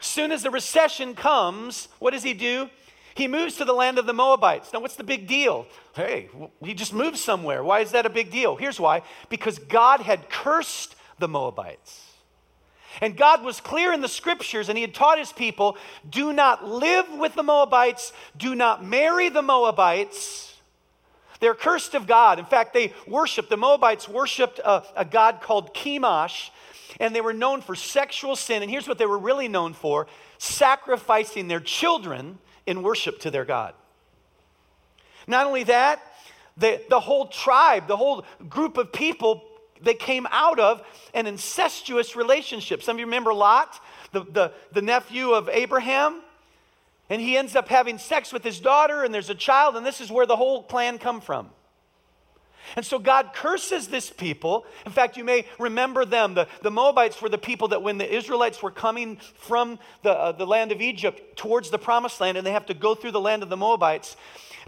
soon 0.00 0.32
as 0.32 0.42
the 0.42 0.50
recession 0.50 1.14
comes, 1.14 1.88
what 1.98 2.12
does 2.12 2.22
he 2.22 2.34
do? 2.34 2.68
He 3.14 3.26
moves 3.26 3.56
to 3.56 3.64
the 3.64 3.72
land 3.72 3.98
of 3.98 4.06
the 4.06 4.12
Moabites. 4.12 4.72
Now, 4.72 4.80
what's 4.80 4.94
the 4.94 5.04
big 5.04 5.26
deal? 5.26 5.66
Hey, 5.94 6.28
he 6.62 6.74
just 6.74 6.92
moved 6.92 7.18
somewhere. 7.18 7.64
Why 7.64 7.80
is 7.80 7.90
that 7.90 8.06
a 8.06 8.10
big 8.10 8.30
deal? 8.30 8.54
Here's 8.54 8.78
why 8.78 9.02
because 9.28 9.58
God 9.58 10.00
had 10.00 10.30
cursed 10.30 10.94
the 11.18 11.28
Moabites. 11.28 12.04
And 13.00 13.16
God 13.16 13.44
was 13.44 13.60
clear 13.60 13.92
in 13.92 14.00
the 14.00 14.08
scriptures, 14.08 14.68
and 14.68 14.76
He 14.76 14.82
had 14.82 14.94
taught 14.94 15.18
His 15.18 15.32
people 15.32 15.76
do 16.08 16.32
not 16.32 16.66
live 16.66 17.06
with 17.12 17.34
the 17.34 17.42
Moabites, 17.42 18.12
do 18.36 18.54
not 18.54 18.84
marry 18.84 19.28
the 19.28 19.42
Moabites. 19.42 20.54
They're 21.40 21.54
cursed 21.54 21.94
of 21.94 22.06
God. 22.06 22.38
In 22.38 22.44
fact, 22.44 22.74
they 22.74 22.92
worshiped, 23.06 23.50
the 23.50 23.56
Moabites 23.56 24.08
worshiped 24.08 24.58
a, 24.58 24.82
a 24.96 25.04
god 25.04 25.40
called 25.40 25.74
Chemosh, 25.74 26.50
and 27.00 27.14
they 27.14 27.20
were 27.20 27.32
known 27.32 27.60
for 27.60 27.74
sexual 27.74 28.34
sin. 28.34 28.62
And 28.62 28.70
here's 28.70 28.88
what 28.88 28.98
they 28.98 29.06
were 29.06 29.18
really 29.18 29.48
known 29.48 29.74
for 29.74 30.06
sacrificing 30.38 31.48
their 31.48 31.60
children 31.60 32.38
in 32.66 32.82
worship 32.82 33.20
to 33.20 33.30
their 33.30 33.44
God. 33.44 33.74
Not 35.26 35.46
only 35.46 35.64
that, 35.64 36.00
the, 36.56 36.80
the 36.88 37.00
whole 37.00 37.26
tribe, 37.26 37.86
the 37.86 37.96
whole 37.96 38.24
group 38.48 38.78
of 38.78 38.92
people 38.92 39.44
they 39.80 39.94
came 39.94 40.26
out 40.30 40.58
of 40.58 40.82
an 41.14 41.26
incestuous 41.26 42.16
relationship. 42.16 42.82
Some 42.82 42.96
of 42.96 43.00
you 43.00 43.06
remember 43.06 43.32
Lot, 43.32 43.80
the, 44.12 44.20
the, 44.20 44.52
the 44.72 44.82
nephew 44.82 45.32
of 45.32 45.48
Abraham? 45.48 46.22
And 47.10 47.22
he 47.22 47.36
ends 47.36 47.56
up 47.56 47.68
having 47.68 47.98
sex 47.98 48.32
with 48.32 48.44
his 48.44 48.60
daughter, 48.60 49.02
and 49.02 49.14
there's 49.14 49.30
a 49.30 49.34
child, 49.34 49.76
and 49.76 49.86
this 49.86 50.00
is 50.00 50.10
where 50.10 50.26
the 50.26 50.36
whole 50.36 50.62
plan 50.62 50.98
come 50.98 51.20
from. 51.20 51.50
And 52.76 52.84
so 52.84 52.98
God 52.98 53.30
curses 53.32 53.88
this 53.88 54.10
people. 54.10 54.66
In 54.84 54.92
fact, 54.92 55.16
you 55.16 55.24
may 55.24 55.46
remember 55.58 56.04
them. 56.04 56.34
The, 56.34 56.48
the 56.62 56.70
Moabites 56.70 57.22
were 57.22 57.30
the 57.30 57.38
people 57.38 57.68
that 57.68 57.82
when 57.82 57.96
the 57.96 58.14
Israelites 58.14 58.62
were 58.62 58.70
coming 58.70 59.16
from 59.36 59.78
the, 60.02 60.10
uh, 60.10 60.32
the 60.32 60.46
land 60.46 60.70
of 60.70 60.82
Egypt 60.82 61.36
towards 61.36 61.70
the 61.70 61.78
promised 61.78 62.20
land, 62.20 62.36
and 62.36 62.46
they 62.46 62.52
have 62.52 62.66
to 62.66 62.74
go 62.74 62.94
through 62.94 63.12
the 63.12 63.20
land 63.20 63.42
of 63.42 63.48
the 63.48 63.56
Moabites, 63.56 64.16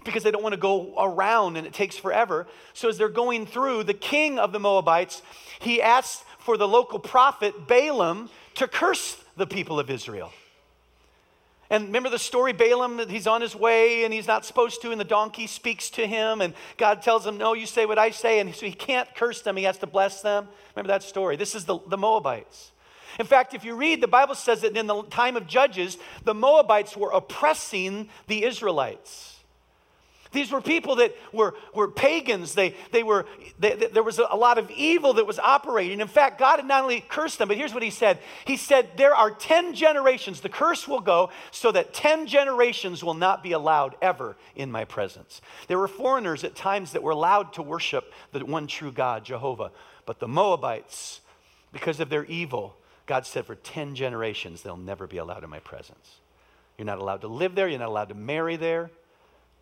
because 0.03 0.23
they 0.23 0.31
don't 0.31 0.41
want 0.41 0.53
to 0.53 0.59
go 0.59 0.95
around 0.97 1.57
and 1.57 1.67
it 1.67 1.73
takes 1.73 1.95
forever. 1.95 2.47
So 2.73 2.89
as 2.89 2.97
they're 2.97 3.09
going 3.09 3.45
through, 3.45 3.83
the 3.83 3.93
king 3.93 4.39
of 4.39 4.51
the 4.51 4.59
Moabites, 4.59 5.21
he 5.59 5.79
asks 5.79 6.23
for 6.39 6.57
the 6.57 6.67
local 6.67 6.97
prophet 6.97 7.67
Balaam 7.67 8.29
to 8.55 8.67
curse 8.67 9.23
the 9.37 9.45
people 9.45 9.79
of 9.79 9.91
Israel. 9.91 10.31
And 11.71 11.85
remember 11.85 12.09
the 12.09 12.19
story 12.19 12.51
Balaam, 12.51 12.97
that 12.97 13.09
he's 13.09 13.27
on 13.27 13.39
his 13.39 13.55
way 13.55 14.03
and 14.03 14.13
he's 14.13 14.27
not 14.27 14.43
supposed 14.43 14.81
to, 14.81 14.91
and 14.91 14.99
the 14.99 15.05
donkey 15.05 15.47
speaks 15.47 15.89
to 15.91 16.05
him, 16.05 16.41
and 16.41 16.53
God 16.75 17.01
tells 17.01 17.25
him, 17.25 17.37
No, 17.37 17.53
you 17.53 17.65
say 17.65 17.85
what 17.85 17.97
I 17.97 18.09
say. 18.11 18.41
And 18.41 18.53
so 18.53 18.65
he 18.65 18.73
can't 18.73 19.07
curse 19.15 19.41
them, 19.41 19.55
he 19.55 19.63
has 19.63 19.77
to 19.77 19.87
bless 19.87 20.21
them. 20.21 20.49
Remember 20.75 20.89
that 20.89 21.01
story? 21.01 21.37
This 21.37 21.55
is 21.55 21.63
the, 21.63 21.79
the 21.87 21.97
Moabites. 21.97 22.73
In 23.19 23.25
fact, 23.25 23.53
if 23.53 23.63
you 23.63 23.75
read, 23.75 24.01
the 24.01 24.07
Bible 24.07 24.35
says 24.35 24.61
that 24.61 24.75
in 24.75 24.85
the 24.85 25.01
time 25.03 25.37
of 25.37 25.47
Judges, 25.47 25.97
the 26.25 26.33
Moabites 26.33 26.97
were 26.97 27.11
oppressing 27.11 28.09
the 28.27 28.43
Israelites. 28.43 29.40
These 30.31 30.51
were 30.51 30.61
people 30.61 30.97
that 30.97 31.15
were, 31.33 31.55
were 31.73 31.89
pagans. 31.89 32.53
They, 32.53 32.75
they 32.91 33.03
were, 33.03 33.25
they, 33.59 33.75
they, 33.75 33.87
there 33.87 34.03
was 34.03 34.17
a, 34.17 34.35
lot 34.35 34.57
of 34.57 34.71
evil 34.71 35.13
that 35.15 35.27
was 35.27 35.39
operating. 35.39 35.99
In 35.99 36.07
fact, 36.07 36.39
God 36.39 36.57
had 36.57 36.67
not 36.67 36.83
only 36.83 37.01
cursed 37.01 37.37
them, 37.37 37.49
but 37.49 37.57
here's 37.57 37.73
what 37.73 37.83
He 37.83 37.89
said 37.89 38.19
He 38.45 38.55
said, 38.55 38.91
There 38.95 39.13
are 39.13 39.31
10 39.31 39.73
generations. 39.73 40.39
The 40.39 40.49
curse 40.49 40.87
will 40.87 41.01
go 41.01 41.31
so 41.51 41.71
that 41.73 41.93
10 41.93 42.27
generations 42.27 43.03
will 43.03 43.13
not 43.13 43.43
be 43.43 43.51
allowed 43.51 43.95
ever 44.01 44.37
in 44.55 44.71
my 44.71 44.85
presence. 44.85 45.41
There 45.67 45.77
were 45.77 45.89
foreigners 45.89 46.43
at 46.45 46.55
times 46.55 46.93
that 46.93 47.03
were 47.03 47.11
allowed 47.11 47.53
to 47.53 47.61
worship 47.61 48.13
the 48.31 48.45
one 48.45 48.67
true 48.67 48.91
God, 48.91 49.25
Jehovah. 49.25 49.71
But 50.05 50.19
the 50.19 50.27
Moabites, 50.29 51.19
because 51.73 51.99
of 51.99 52.09
their 52.09 52.25
evil, 52.25 52.77
God 53.05 53.25
said, 53.25 53.45
For 53.45 53.55
10 53.55 53.95
generations, 53.95 54.61
they'll 54.61 54.77
never 54.77 55.07
be 55.07 55.17
allowed 55.17 55.43
in 55.43 55.49
my 55.49 55.59
presence. 55.59 56.19
You're 56.77 56.85
not 56.85 56.99
allowed 56.99 57.21
to 57.21 57.27
live 57.27 57.53
there, 57.53 57.67
you're 57.67 57.79
not 57.79 57.89
allowed 57.89 58.09
to 58.09 58.15
marry 58.15 58.55
there. 58.55 58.89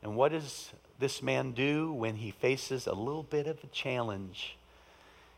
And 0.02 0.16
what 0.16 0.32
does 0.32 0.72
this 0.98 1.22
man 1.22 1.52
do 1.52 1.92
when 1.92 2.16
he 2.16 2.32
faces 2.32 2.88
a 2.88 2.94
little 2.94 3.24
bit 3.24 3.48
of 3.48 3.64
a 3.64 3.68
challenge? 3.68 4.58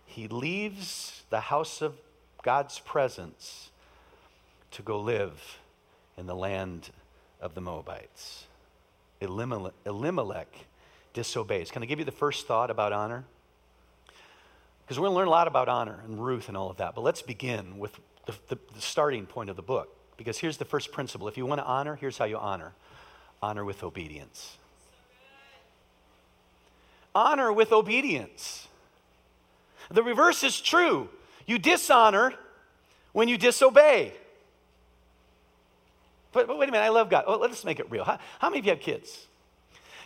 He 0.06 0.28
leaves 0.28 1.24
the 1.30 1.40
house 1.40 1.82
of 1.82 1.96
God's 2.44 2.80
presence 2.80 3.70
to 4.72 4.82
go 4.82 5.00
live 5.00 5.60
in 6.18 6.28
the 6.28 6.36
land 6.36 6.90
of 7.40 7.56
the 7.56 7.62
Moabites. 7.62 8.46
Elimelech, 9.22 10.48
disobeys. 11.14 11.72
Can 11.72 11.84
I 11.84 11.86
give 11.86 12.00
you 12.00 12.06
the 12.06 12.12
first 12.12 12.48
thought 12.48 12.70
about 12.70 12.94
honor? 12.94 13.26
Because 14.84 15.00
we're 15.00 15.08
going 15.08 15.16
to 15.16 15.20
learn 15.20 15.28
a 15.28 15.32
lot 15.32 15.48
about 15.48 15.70
honor 15.70 16.02
and 16.06 16.24
Ruth 16.24 16.48
and 16.48 16.58
all 16.58 16.70
of 16.70 16.78
that. 16.78 16.96
But 16.96 17.02
let's 17.02 17.22
begin 17.22 17.78
with 17.78 18.00
the, 18.26 18.34
the, 18.50 18.58
the 18.74 18.82
starting 18.82 19.26
point 19.26 19.50
of 19.50 19.56
the 19.56 19.62
book. 19.62 19.96
Because 20.18 20.38
here's 20.38 20.58
the 20.58 20.66
first 20.66 20.92
principle 20.92 21.28
if 21.28 21.38
you 21.38 21.46
want 21.46 21.60
to 21.60 21.66
honor, 21.66 21.96
here's 21.96 22.18
how 22.18 22.26
you 22.26 22.38
honor 22.38 22.74
honor 23.42 23.66
with 23.66 23.84
obedience. 23.84 24.58
Honor 27.14 27.52
with 27.52 27.72
obedience. 27.72 28.68
The 29.90 30.04
reverse 30.04 30.44
is 30.44 30.60
true. 30.62 31.10
You 31.46 31.58
dishonor 31.58 32.34
when 33.12 33.28
you 33.28 33.38
disobey. 33.38 34.14
But, 36.32 36.48
but 36.48 36.58
wait 36.58 36.70
a 36.70 36.72
minute, 36.72 36.86
I 36.86 36.90
love 36.90 37.10
God. 37.10 37.26
Oh, 37.28 37.38
let's 37.38 37.66
make 37.66 37.80
it 37.80 37.92
real. 37.92 38.06
How, 38.06 38.20
how, 38.40 38.50
many 38.50 38.60
of 38.60 38.66
you 38.66 38.72
have 38.72 38.80
kids? 38.80 39.28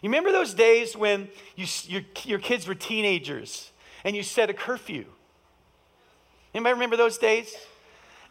You 0.01 0.09
remember 0.09 0.31
those 0.31 0.53
days 0.53 0.95
when 0.95 1.29
you, 1.55 1.67
your, 1.87 2.01
your 2.23 2.39
kids 2.39 2.67
were 2.67 2.75
teenagers 2.75 3.71
and 4.03 4.15
you 4.15 4.23
set 4.23 4.49
a 4.49 4.53
curfew? 4.53 5.05
Anybody 6.53 6.73
remember 6.73 6.97
those 6.97 7.17
days? 7.17 7.55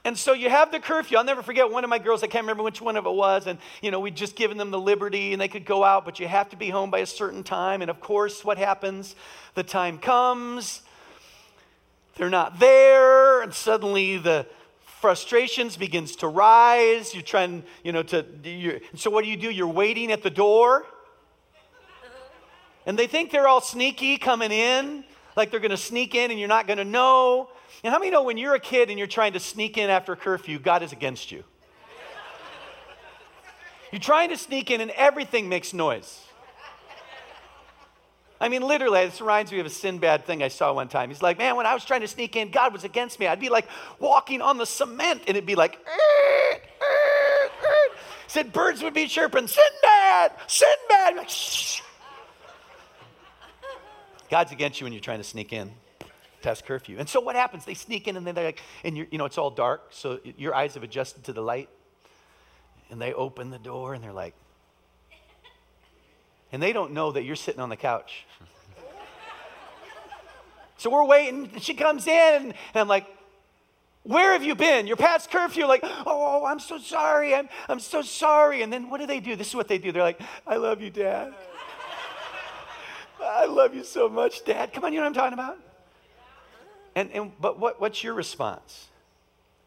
And 0.06 0.18
so 0.18 0.34
you 0.34 0.50
have 0.50 0.70
the 0.70 0.80
curfew. 0.80 1.16
I'll 1.16 1.24
never 1.24 1.42
forget 1.42 1.70
one 1.70 1.82
of 1.82 1.88
my 1.88 1.98
girls, 1.98 2.22
I 2.22 2.26
can't 2.26 2.42
remember 2.42 2.62
which 2.62 2.80
one 2.80 2.96
of 2.96 3.06
it 3.06 3.12
was, 3.12 3.46
and 3.46 3.58
you 3.80 3.90
know, 3.90 4.00
we'd 4.00 4.16
just 4.16 4.36
given 4.36 4.58
them 4.58 4.70
the 4.70 4.78
liberty 4.78 5.32
and 5.32 5.40
they 5.40 5.48
could 5.48 5.64
go 5.64 5.82
out, 5.82 6.04
but 6.04 6.20
you 6.20 6.28
have 6.28 6.50
to 6.50 6.56
be 6.56 6.68
home 6.68 6.90
by 6.90 6.98
a 6.98 7.06
certain 7.06 7.42
time. 7.42 7.80
And 7.80 7.90
of 7.90 8.00
course, 8.00 8.44
what 8.44 8.58
happens? 8.58 9.16
The 9.54 9.62
time 9.62 9.98
comes, 9.98 10.82
they're 12.16 12.28
not 12.28 12.60
there, 12.60 13.40
and 13.40 13.54
suddenly 13.54 14.18
the 14.18 14.46
frustrations 15.00 15.76
begins 15.76 16.16
to 16.16 16.28
rise. 16.28 17.14
You're 17.14 17.22
trying, 17.22 17.62
you 17.82 17.92
know, 17.92 18.02
to 18.04 18.26
you 18.44 18.80
so 18.94 19.10
what 19.10 19.24
do 19.24 19.30
you 19.30 19.36
do? 19.36 19.50
You're 19.50 19.66
waiting 19.68 20.12
at 20.12 20.22
the 20.22 20.30
door. 20.30 20.84
And 22.86 22.98
they 22.98 23.06
think 23.06 23.30
they're 23.30 23.48
all 23.48 23.62
sneaky 23.62 24.18
coming 24.18 24.52
in, 24.52 25.04
like 25.36 25.50
they're 25.50 25.60
gonna 25.60 25.76
sneak 25.76 26.14
in 26.14 26.30
and 26.30 26.38
you're 26.38 26.48
not 26.48 26.66
gonna 26.66 26.84
know. 26.84 27.48
And 27.82 27.92
how 27.92 27.98
many 27.98 28.10
know 28.10 28.22
when 28.22 28.38
you're 28.38 28.54
a 28.54 28.60
kid 28.60 28.88
and 28.90 28.98
you're 28.98 29.08
trying 29.08 29.32
to 29.34 29.40
sneak 29.40 29.76
in 29.76 29.90
after 29.90 30.16
curfew, 30.16 30.58
God 30.58 30.82
is 30.82 30.92
against 30.92 31.32
you? 31.32 31.44
You're 33.92 34.00
trying 34.00 34.30
to 34.30 34.36
sneak 34.36 34.70
in 34.70 34.80
and 34.80 34.90
everything 34.90 35.48
makes 35.48 35.72
noise. 35.72 36.20
I 38.40 38.48
mean, 38.48 38.62
literally, 38.62 39.06
this 39.06 39.20
reminds 39.20 39.52
me 39.52 39.60
of 39.60 39.66
a 39.66 39.70
Sinbad 39.70 40.26
thing 40.26 40.42
I 40.42 40.48
saw 40.48 40.72
one 40.72 40.88
time. 40.88 41.08
He's 41.08 41.22
like, 41.22 41.38
man, 41.38 41.56
when 41.56 41.66
I 41.66 41.74
was 41.74 41.84
trying 41.84 42.00
to 42.00 42.08
sneak 42.08 42.36
in, 42.36 42.50
God 42.50 42.72
was 42.72 42.84
against 42.84 43.20
me. 43.20 43.26
I'd 43.26 43.40
be 43.40 43.48
like 43.48 43.68
walking 44.00 44.42
on 44.42 44.58
the 44.58 44.66
cement 44.66 45.22
and 45.28 45.30
it'd 45.30 45.46
be 45.46 45.54
like, 45.54 45.78
er, 45.86 46.56
er, 46.56 47.50
er. 47.64 47.96
said 48.26 48.52
birds 48.52 48.82
would 48.82 48.94
be 48.94 49.06
chirping, 49.06 49.46
Sinbad, 49.46 50.32
Sinbad. 50.46 51.16
Like, 51.16 51.28
Shh. 51.28 51.80
God's 54.30 54.52
against 54.52 54.80
you 54.80 54.84
when 54.84 54.92
you're 54.92 55.00
trying 55.00 55.18
to 55.18 55.24
sneak 55.24 55.52
in 55.52 55.70
past 56.42 56.66
curfew. 56.66 56.98
And 56.98 57.08
so 57.08 57.20
what 57.20 57.36
happens? 57.36 57.64
They 57.64 57.74
sneak 57.74 58.06
in 58.06 58.16
and 58.16 58.26
then 58.26 58.34
they're 58.34 58.44
like, 58.44 58.62
and 58.84 58.96
you 58.96 59.06
know, 59.12 59.24
it's 59.24 59.38
all 59.38 59.50
dark, 59.50 59.88
so 59.90 60.20
your 60.36 60.54
eyes 60.54 60.74
have 60.74 60.82
adjusted 60.82 61.24
to 61.24 61.32
the 61.32 61.40
light. 61.40 61.68
And 62.90 63.00
they 63.00 63.14
open 63.14 63.50
the 63.50 63.58
door 63.58 63.94
and 63.94 64.04
they're 64.04 64.12
like, 64.12 64.34
and 66.52 66.62
they 66.62 66.72
don't 66.72 66.92
know 66.92 67.10
that 67.12 67.24
you're 67.24 67.34
sitting 67.34 67.60
on 67.60 67.70
the 67.70 67.76
couch. 67.76 68.26
so 70.76 70.90
we're 70.90 71.04
waiting, 71.04 71.50
and 71.52 71.62
she 71.62 71.74
comes 71.74 72.06
in, 72.06 72.12
and 72.12 72.54
I'm 72.74 72.86
like, 72.86 73.06
where 74.04 74.34
have 74.34 74.44
you 74.44 74.54
been? 74.54 74.86
You're 74.86 74.96
past 74.96 75.30
curfew. 75.30 75.64
Like, 75.64 75.80
oh, 75.82 76.02
oh, 76.06 76.44
I'm 76.44 76.60
so 76.60 76.78
sorry. 76.78 77.34
I'm, 77.34 77.48
I'm 77.68 77.80
so 77.80 78.02
sorry. 78.02 78.62
And 78.62 78.72
then 78.72 78.90
what 78.90 79.00
do 79.00 79.06
they 79.06 79.18
do? 79.18 79.34
This 79.34 79.48
is 79.48 79.54
what 79.54 79.66
they 79.66 79.78
do. 79.78 79.92
They're 79.92 80.02
like, 80.02 80.20
I 80.46 80.56
love 80.56 80.82
you, 80.82 80.90
Dad. 80.90 81.34
I 83.24 83.46
love 83.46 83.74
you 83.74 83.84
so 83.84 84.08
much, 84.08 84.44
Dad. 84.44 84.72
Come 84.72 84.84
on, 84.84 84.92
you 84.92 84.98
know 84.98 85.04
what 85.04 85.08
I'm 85.08 85.14
talking 85.14 85.32
about? 85.34 85.58
And, 86.94 87.10
and 87.12 87.32
but 87.40 87.58
what, 87.58 87.80
what's 87.80 88.04
your 88.04 88.14
response? 88.14 88.88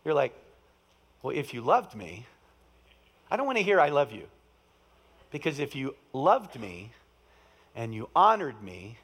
You're 0.06 0.14
like, 0.14 0.34
well, 1.22 1.36
if 1.36 1.54
you 1.54 1.62
loved 1.62 1.96
me, 1.96 2.26
I 3.30 3.36
don't 3.36 3.46
want 3.46 3.58
to 3.58 3.64
hear 3.64 3.80
I 3.80 3.90
love 3.90 4.12
you. 4.12 4.24
Because 5.32 5.60
if 5.60 5.76
you 5.76 5.96
loved 6.14 6.60
me 6.60 6.92
and 7.76 7.94
you 7.94 8.10
honored 8.16 8.62
me, 8.64 8.98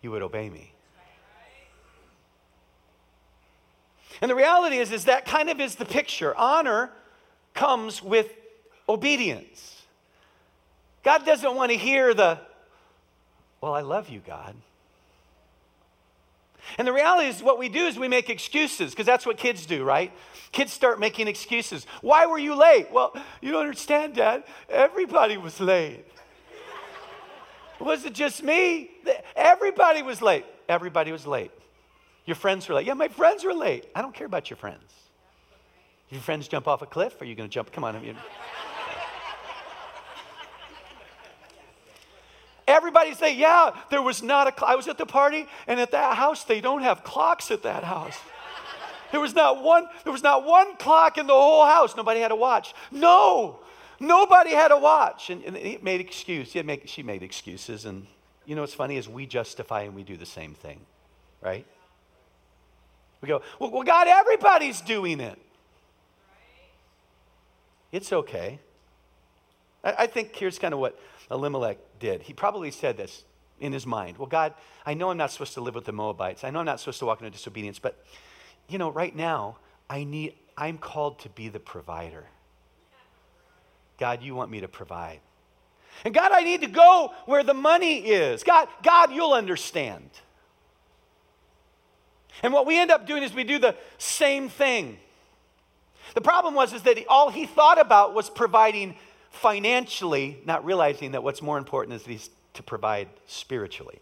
you 0.00 0.12
would 0.12 0.22
obey 0.22 0.48
me. 0.48 0.72
And 4.20 4.30
the 4.30 4.34
reality 4.34 4.78
is, 4.78 4.92
is 4.92 5.04
that 5.04 5.26
kind 5.26 5.48
of 5.50 5.60
is 5.60 5.76
the 5.76 5.84
picture. 5.84 6.34
Honor 6.36 6.90
comes 7.54 8.02
with 8.02 8.32
obedience. 8.88 9.77
God 11.02 11.24
doesn't 11.24 11.54
want 11.54 11.70
to 11.72 11.78
hear 11.78 12.14
the 12.14 12.38
Well, 13.60 13.74
I 13.74 13.80
love 13.80 14.08
you, 14.08 14.20
God. 14.26 14.54
And 16.76 16.86
the 16.86 16.92
reality 16.92 17.28
is, 17.28 17.42
what 17.42 17.58
we 17.58 17.68
do 17.68 17.86
is 17.86 17.98
we 17.98 18.08
make 18.08 18.28
excuses 18.28 18.90
because 18.90 19.06
that's 19.06 19.24
what 19.24 19.38
kids 19.38 19.64
do, 19.64 19.84
right? 19.84 20.12
Kids 20.52 20.72
start 20.72 21.00
making 21.00 21.28
excuses. 21.28 21.86
Why 22.02 22.26
were 22.26 22.38
you 22.38 22.54
late? 22.54 22.90
Well, 22.92 23.14
you 23.40 23.52
don't 23.52 23.62
understand, 23.62 24.14
Dad. 24.14 24.44
Everybody 24.68 25.36
was 25.38 25.60
late. 25.60 26.04
was 27.80 28.04
it 28.04 28.12
just 28.12 28.42
me? 28.42 28.90
Everybody 29.34 30.02
was 30.02 30.20
late. 30.20 30.44
Everybody 30.68 31.12
was 31.12 31.26
late. 31.26 31.52
Your 32.26 32.34
friends 32.34 32.68
were 32.68 32.74
late. 32.74 32.86
Yeah, 32.86 32.94
my 32.94 33.08
friends 33.08 33.44
were 33.44 33.54
late. 33.54 33.86
I 33.94 34.02
don't 34.02 34.14
care 34.14 34.26
about 34.26 34.50
your 34.50 34.58
friends. 34.58 34.92
Your 36.10 36.20
friends 36.20 36.48
jump 36.48 36.68
off 36.68 36.82
a 36.82 36.86
cliff? 36.86 37.20
Are 37.20 37.24
you 37.24 37.34
going 37.34 37.48
to 37.48 37.52
jump? 37.52 37.72
Come 37.72 37.84
on. 37.84 38.16
Everybody 42.68 43.14
say, 43.14 43.34
yeah, 43.34 43.70
there 43.90 44.02
was 44.02 44.22
not 44.22 44.46
a 44.46 44.52
clock. 44.52 44.70
I 44.70 44.76
was 44.76 44.88
at 44.88 44.98
the 44.98 45.06
party 45.06 45.46
and 45.66 45.80
at 45.80 45.90
that 45.92 46.18
house, 46.18 46.44
they 46.44 46.60
don't 46.60 46.82
have 46.82 47.02
clocks 47.02 47.50
at 47.50 47.62
that 47.62 47.82
house. 47.82 48.18
There 49.10 49.20
was 49.20 49.34
not 49.34 49.62
one, 49.62 49.86
there 50.04 50.12
was 50.12 50.22
not 50.22 50.44
one 50.44 50.76
clock 50.76 51.16
in 51.16 51.26
the 51.26 51.32
whole 51.32 51.64
house. 51.64 51.96
Nobody 51.96 52.20
had 52.20 52.30
a 52.30 52.36
watch. 52.36 52.74
No, 52.90 53.60
nobody 53.98 54.50
had 54.50 54.70
a 54.70 54.76
watch. 54.76 55.30
And, 55.30 55.42
and 55.44 55.56
he 55.56 55.78
made 55.80 56.02
excuse. 56.02 56.52
He 56.52 56.62
make, 56.62 56.86
she 56.86 57.02
made 57.02 57.22
excuses. 57.22 57.86
And 57.86 58.06
you 58.44 58.54
know 58.54 58.60
what's 58.60 58.74
funny 58.74 58.98
is 58.98 59.08
we 59.08 59.24
justify 59.24 59.84
and 59.84 59.94
we 59.94 60.02
do 60.02 60.18
the 60.18 60.26
same 60.26 60.52
thing, 60.52 60.80
right? 61.40 61.64
We 63.22 63.28
go, 63.28 63.40
well, 63.58 63.70
well 63.70 63.82
God, 63.82 64.08
everybody's 64.08 64.82
doing 64.82 65.20
it. 65.20 65.38
It's 67.92 68.12
okay. 68.12 68.58
I, 69.82 69.94
I 70.00 70.06
think 70.06 70.36
here's 70.36 70.58
kind 70.58 70.74
of 70.74 70.80
what 70.80 71.00
Elimelech 71.30 71.78
did. 71.98 72.22
He 72.22 72.32
probably 72.32 72.70
said 72.70 72.96
this 72.96 73.24
in 73.60 73.72
his 73.72 73.86
mind. 73.86 74.18
Well, 74.18 74.28
God, 74.28 74.54
I 74.86 74.94
know 74.94 75.10
I'm 75.10 75.16
not 75.16 75.30
supposed 75.30 75.54
to 75.54 75.60
live 75.60 75.74
with 75.74 75.84
the 75.84 75.92
Moabites. 75.92 76.44
I 76.44 76.50
know 76.50 76.60
I'm 76.60 76.66
not 76.66 76.80
supposed 76.80 76.98
to 77.00 77.06
walk 77.06 77.20
into 77.20 77.30
disobedience, 77.30 77.78
but 77.78 78.04
you 78.68 78.78
know, 78.78 78.90
right 78.90 79.14
now, 79.14 79.56
I 79.88 80.04
need 80.04 80.34
I'm 80.56 80.76
called 80.76 81.20
to 81.20 81.28
be 81.28 81.48
the 81.48 81.60
provider. 81.60 82.24
God, 83.98 84.22
you 84.22 84.34
want 84.34 84.50
me 84.50 84.60
to 84.60 84.68
provide. 84.68 85.20
And 86.04 86.12
God, 86.12 86.32
I 86.32 86.42
need 86.42 86.60
to 86.62 86.68
go 86.68 87.12
where 87.26 87.42
the 87.42 87.54
money 87.54 87.98
is. 87.98 88.42
God, 88.42 88.68
God, 88.82 89.12
you'll 89.12 89.32
understand. 89.32 90.10
And 92.42 92.52
what 92.52 92.66
we 92.66 92.78
end 92.78 92.90
up 92.90 93.06
doing 93.06 93.22
is 93.22 93.34
we 93.34 93.44
do 93.44 93.58
the 93.58 93.74
same 93.98 94.48
thing. 94.48 94.98
The 96.14 96.20
problem 96.20 96.54
was 96.54 96.72
is 96.72 96.82
that 96.82 96.98
all 97.08 97.30
he 97.30 97.46
thought 97.46 97.80
about 97.80 98.14
was 98.14 98.30
providing 98.30 98.96
financially, 99.30 100.40
not 100.44 100.64
realizing 100.64 101.12
that 101.12 101.22
what's 101.22 101.42
more 101.42 101.58
important 101.58 102.08
is 102.08 102.30
to 102.54 102.62
provide 102.62 103.08
spiritually. 103.26 104.00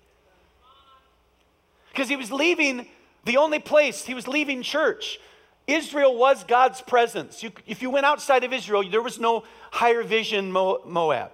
Because 1.93 2.09
he 2.09 2.17
was 2.17 2.31
leaving 2.31 2.87
the 3.25 3.37
only 3.37 3.59
place, 3.59 4.05
he 4.05 4.15
was 4.15 4.29
leaving 4.29 4.63
church. 4.63 5.19
Israel 5.67 6.17
was 6.17 6.45
God's 6.45 6.81
presence. 6.81 7.43
You, 7.43 7.51
if 7.67 7.83
you 7.83 7.91
went 7.91 8.07
outside 8.07 8.45
of 8.45 8.53
Israel, 8.53 8.89
there 8.89 9.03
was 9.03 9.19
no 9.19 9.45
higher 9.73 10.03
vision 10.03 10.53
Moab. 10.53 11.33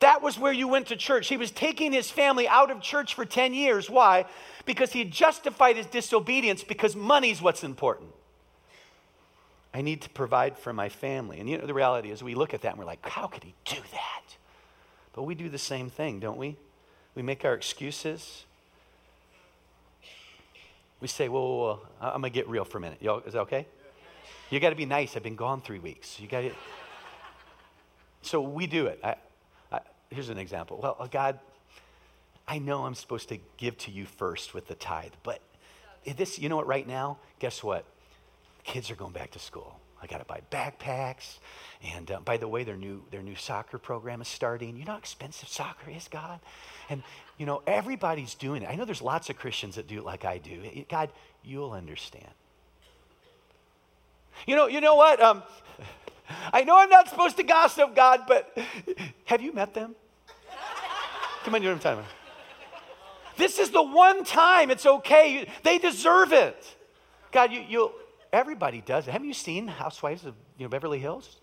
That 0.00 0.22
was 0.22 0.38
where 0.38 0.52
you 0.52 0.66
went 0.66 0.88
to 0.88 0.96
church. 0.96 1.28
He 1.28 1.36
was 1.36 1.50
taking 1.50 1.92
his 1.92 2.10
family 2.10 2.48
out 2.48 2.70
of 2.70 2.80
church 2.80 3.14
for 3.14 3.26
10 3.26 3.52
years. 3.52 3.90
Why? 3.90 4.24
Because 4.64 4.92
he 4.92 5.04
justified 5.04 5.76
his 5.76 5.86
disobedience 5.86 6.64
because 6.64 6.96
money's 6.96 7.42
what's 7.42 7.62
important. 7.62 8.10
I 9.72 9.82
need 9.82 10.02
to 10.02 10.10
provide 10.10 10.58
for 10.58 10.72
my 10.72 10.88
family. 10.88 11.38
And 11.38 11.48
you 11.48 11.58
know, 11.58 11.66
the 11.66 11.74
reality 11.74 12.10
is, 12.10 12.22
we 12.22 12.34
look 12.34 12.54
at 12.54 12.62
that 12.62 12.70
and 12.70 12.78
we're 12.78 12.84
like, 12.84 13.06
how 13.06 13.26
could 13.26 13.44
he 13.44 13.54
do 13.64 13.76
that? 13.92 14.36
But 15.12 15.22
we 15.22 15.34
do 15.34 15.48
the 15.48 15.58
same 15.58 15.90
thing, 15.90 16.20
don't 16.20 16.38
we? 16.38 16.56
We 17.14 17.22
make 17.22 17.44
our 17.44 17.54
excuses. 17.54 18.44
We 21.00 21.08
say, 21.08 21.28
well, 21.28 21.58
well 21.58 21.82
I'm 22.00 22.20
going 22.20 22.24
to 22.24 22.30
get 22.30 22.48
real 22.48 22.64
for 22.64 22.78
a 22.78 22.80
minute. 22.80 22.98
Y'all, 23.00 23.20
is 23.20 23.32
that 23.32 23.40
okay? 23.40 23.66
You 24.50 24.58
got 24.58 24.70
to 24.70 24.76
be 24.76 24.86
nice. 24.86 25.16
I've 25.16 25.22
been 25.22 25.36
gone 25.36 25.60
three 25.60 25.78
weeks. 25.78 26.18
You 26.20 26.28
got 26.28 26.42
to. 26.42 26.52
So 28.22 28.42
we 28.42 28.66
do 28.66 28.84
it. 28.84 29.00
I, 29.02 29.14
I, 29.72 29.80
here's 30.10 30.28
an 30.28 30.36
example. 30.36 30.78
Well, 30.82 30.94
uh, 31.00 31.06
God, 31.06 31.38
I 32.46 32.58
know 32.58 32.84
I'm 32.84 32.94
supposed 32.94 33.30
to 33.30 33.38
give 33.56 33.78
to 33.78 33.90
you 33.90 34.04
first 34.04 34.52
with 34.52 34.68
the 34.68 34.74
tithe, 34.74 35.12
but 35.22 35.40
this, 36.04 36.38
you 36.38 36.50
know 36.50 36.56
what, 36.56 36.66
right 36.66 36.86
now, 36.86 37.16
guess 37.38 37.62
what? 37.62 37.86
Kids 38.64 38.90
are 38.90 38.96
going 38.96 39.12
back 39.12 39.30
to 39.32 39.38
school. 39.38 39.80
I 40.02 40.06
got 40.06 40.18
to 40.18 40.24
buy 40.24 40.40
backpacks. 40.50 41.38
And 41.94 42.10
uh, 42.10 42.20
by 42.20 42.36
the 42.38 42.48
way, 42.48 42.64
their 42.64 42.76
new, 42.76 43.02
their 43.10 43.22
new 43.22 43.36
soccer 43.36 43.78
program 43.78 44.22
is 44.22 44.28
starting. 44.28 44.76
You 44.76 44.84
know 44.84 44.92
how 44.92 44.98
expensive 44.98 45.48
soccer 45.48 45.90
is, 45.90 46.08
God? 46.08 46.40
And, 46.88 47.02
you 47.36 47.46
know, 47.46 47.62
everybody's 47.66 48.34
doing 48.34 48.62
it. 48.62 48.68
I 48.70 48.76
know 48.76 48.84
there's 48.84 49.02
lots 49.02 49.28
of 49.28 49.36
Christians 49.36 49.74
that 49.76 49.86
do 49.86 49.98
it 49.98 50.04
like 50.04 50.24
I 50.24 50.38
do. 50.38 50.84
God, 50.88 51.10
you'll 51.44 51.72
understand. 51.72 52.32
You 54.46 54.56
know, 54.56 54.68
you 54.68 54.80
know 54.80 54.94
what? 54.94 55.20
Um, 55.20 55.42
I 56.52 56.64
know 56.64 56.78
I'm 56.78 56.88
not 56.88 57.08
supposed 57.08 57.36
to 57.36 57.42
gossip, 57.42 57.94
God, 57.94 58.22
but 58.26 58.56
have 59.24 59.42
you 59.42 59.52
met 59.52 59.74
them? 59.74 59.94
Come 61.44 61.54
on, 61.54 61.62
you 61.62 61.68
know 61.68 61.74
what 61.74 61.86
I'm 61.86 61.96
talking 61.96 61.98
about. 62.00 62.12
This 63.36 63.58
is 63.58 63.70
the 63.70 63.82
one 63.82 64.24
time 64.24 64.70
it's 64.70 64.86
okay. 64.86 65.48
They 65.62 65.78
deserve 65.78 66.32
it. 66.32 66.76
God, 67.32 67.52
you, 67.52 67.64
you'll, 67.68 67.92
Everybody 68.32 68.80
does 68.80 69.08
it. 69.08 69.10
Haven't 69.10 69.28
you 69.28 69.34
seen 69.34 69.66
Housewives 69.66 70.24
of 70.24 70.34
you 70.56 70.64
know, 70.64 70.68
Beverly 70.68 70.98
Hills? 70.98 71.38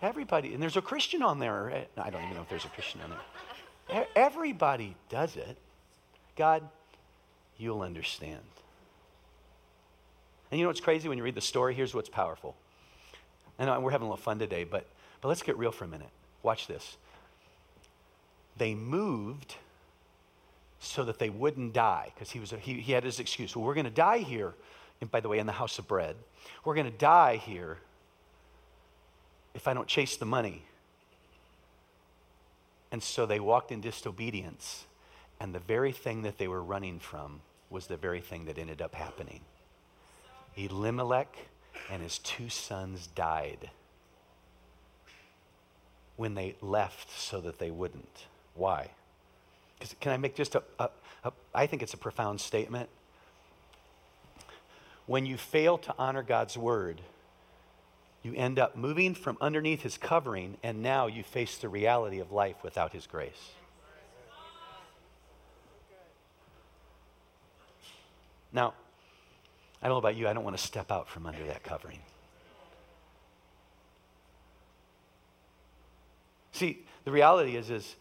Everybody, 0.00 0.52
and 0.52 0.60
there's 0.60 0.76
a 0.76 0.82
Christian 0.82 1.22
on 1.22 1.38
there. 1.38 1.70
Eh, 1.70 1.84
I 1.96 2.10
don't 2.10 2.22
even 2.22 2.34
know 2.34 2.42
if 2.42 2.48
there's 2.48 2.64
a 2.64 2.68
Christian 2.68 3.00
on 3.02 3.10
there. 3.10 4.06
Everybody 4.16 4.96
does 5.08 5.36
it. 5.36 5.56
God, 6.36 6.68
you'll 7.56 7.82
understand. 7.82 8.40
And 10.50 10.58
you 10.58 10.64
know 10.64 10.70
what's 10.70 10.80
crazy 10.80 11.08
when 11.08 11.18
you 11.18 11.24
read 11.24 11.34
the 11.34 11.40
story? 11.40 11.74
Here's 11.74 11.94
what's 11.94 12.08
powerful. 12.08 12.56
I 13.58 13.64
know 13.64 13.74
uh, 13.74 13.80
we're 13.80 13.90
having 13.90 14.06
a 14.06 14.10
little 14.10 14.22
fun 14.22 14.38
today, 14.38 14.64
but, 14.64 14.86
but 15.20 15.28
let's 15.28 15.42
get 15.42 15.56
real 15.56 15.70
for 15.70 15.84
a 15.84 15.88
minute. 15.88 16.08
Watch 16.42 16.66
this. 16.66 16.96
They 18.56 18.74
moved 18.74 19.56
so 20.80 21.04
that 21.04 21.18
they 21.18 21.30
wouldn't 21.30 21.72
die 21.72 22.10
because 22.14 22.30
he, 22.30 22.40
was 22.40 22.52
he, 22.60 22.80
he 22.80 22.92
had 22.92 23.04
his 23.04 23.20
excuse. 23.20 23.54
Well, 23.54 23.64
we're 23.64 23.74
going 23.74 23.84
to 23.84 23.90
die 23.90 24.18
here 24.18 24.54
and 25.02 25.10
by 25.10 25.20
the 25.20 25.28
way, 25.28 25.38
in 25.40 25.46
the 25.46 25.52
house 25.52 25.78
of 25.80 25.88
bread. 25.88 26.14
We're 26.64 26.76
going 26.76 26.90
to 26.90 26.96
die 26.96 27.36
here 27.36 27.78
if 29.52 29.66
I 29.66 29.74
don't 29.74 29.88
chase 29.88 30.16
the 30.16 30.24
money. 30.24 30.62
And 32.92 33.02
so 33.02 33.26
they 33.26 33.40
walked 33.40 33.72
in 33.72 33.80
disobedience, 33.80 34.84
and 35.40 35.54
the 35.54 35.58
very 35.58 35.92
thing 35.92 36.22
that 36.22 36.38
they 36.38 36.46
were 36.46 36.62
running 36.62 37.00
from 37.00 37.40
was 37.68 37.88
the 37.88 37.96
very 37.96 38.20
thing 38.20 38.44
that 38.44 38.58
ended 38.58 38.80
up 38.80 38.94
happening. 38.94 39.40
Elimelech 40.56 41.36
and 41.90 42.00
his 42.00 42.18
two 42.18 42.48
sons 42.48 43.08
died 43.08 43.70
when 46.16 46.34
they 46.34 46.54
left 46.60 47.10
so 47.18 47.40
that 47.40 47.58
they 47.58 47.70
wouldn't. 47.70 48.26
Why? 48.54 48.90
Can 50.00 50.12
I 50.12 50.16
make 50.16 50.36
just 50.36 50.54
a, 50.54 50.62
a, 50.78 50.90
a 51.24 51.32
I 51.52 51.66
think 51.66 51.82
it's 51.82 51.94
a 51.94 51.98
profound 51.98 52.40
statement 52.40 52.88
when 55.06 55.26
you 55.26 55.36
fail 55.36 55.78
to 55.78 55.94
honor 55.98 56.22
God's 56.22 56.56
word, 56.56 57.00
you 58.22 58.34
end 58.34 58.58
up 58.58 58.76
moving 58.76 59.14
from 59.14 59.36
underneath 59.40 59.82
his 59.82 59.98
covering, 59.98 60.56
and 60.62 60.82
now 60.82 61.08
you 61.08 61.24
face 61.24 61.58
the 61.58 61.68
reality 61.68 62.20
of 62.20 62.30
life 62.30 62.56
without 62.62 62.92
his 62.92 63.06
grace. 63.06 63.50
Now, 68.52 68.74
I 69.82 69.88
don't 69.88 69.94
know 69.94 69.98
about 69.98 70.16
you, 70.16 70.28
I 70.28 70.32
don't 70.32 70.44
want 70.44 70.56
to 70.56 70.62
step 70.62 70.92
out 70.92 71.08
from 71.08 71.26
under 71.26 71.44
that 71.46 71.64
covering. 71.64 71.98
See, 76.52 76.84
the 77.04 77.10
reality 77.10 77.56
is, 77.56 77.70
is 77.70 77.96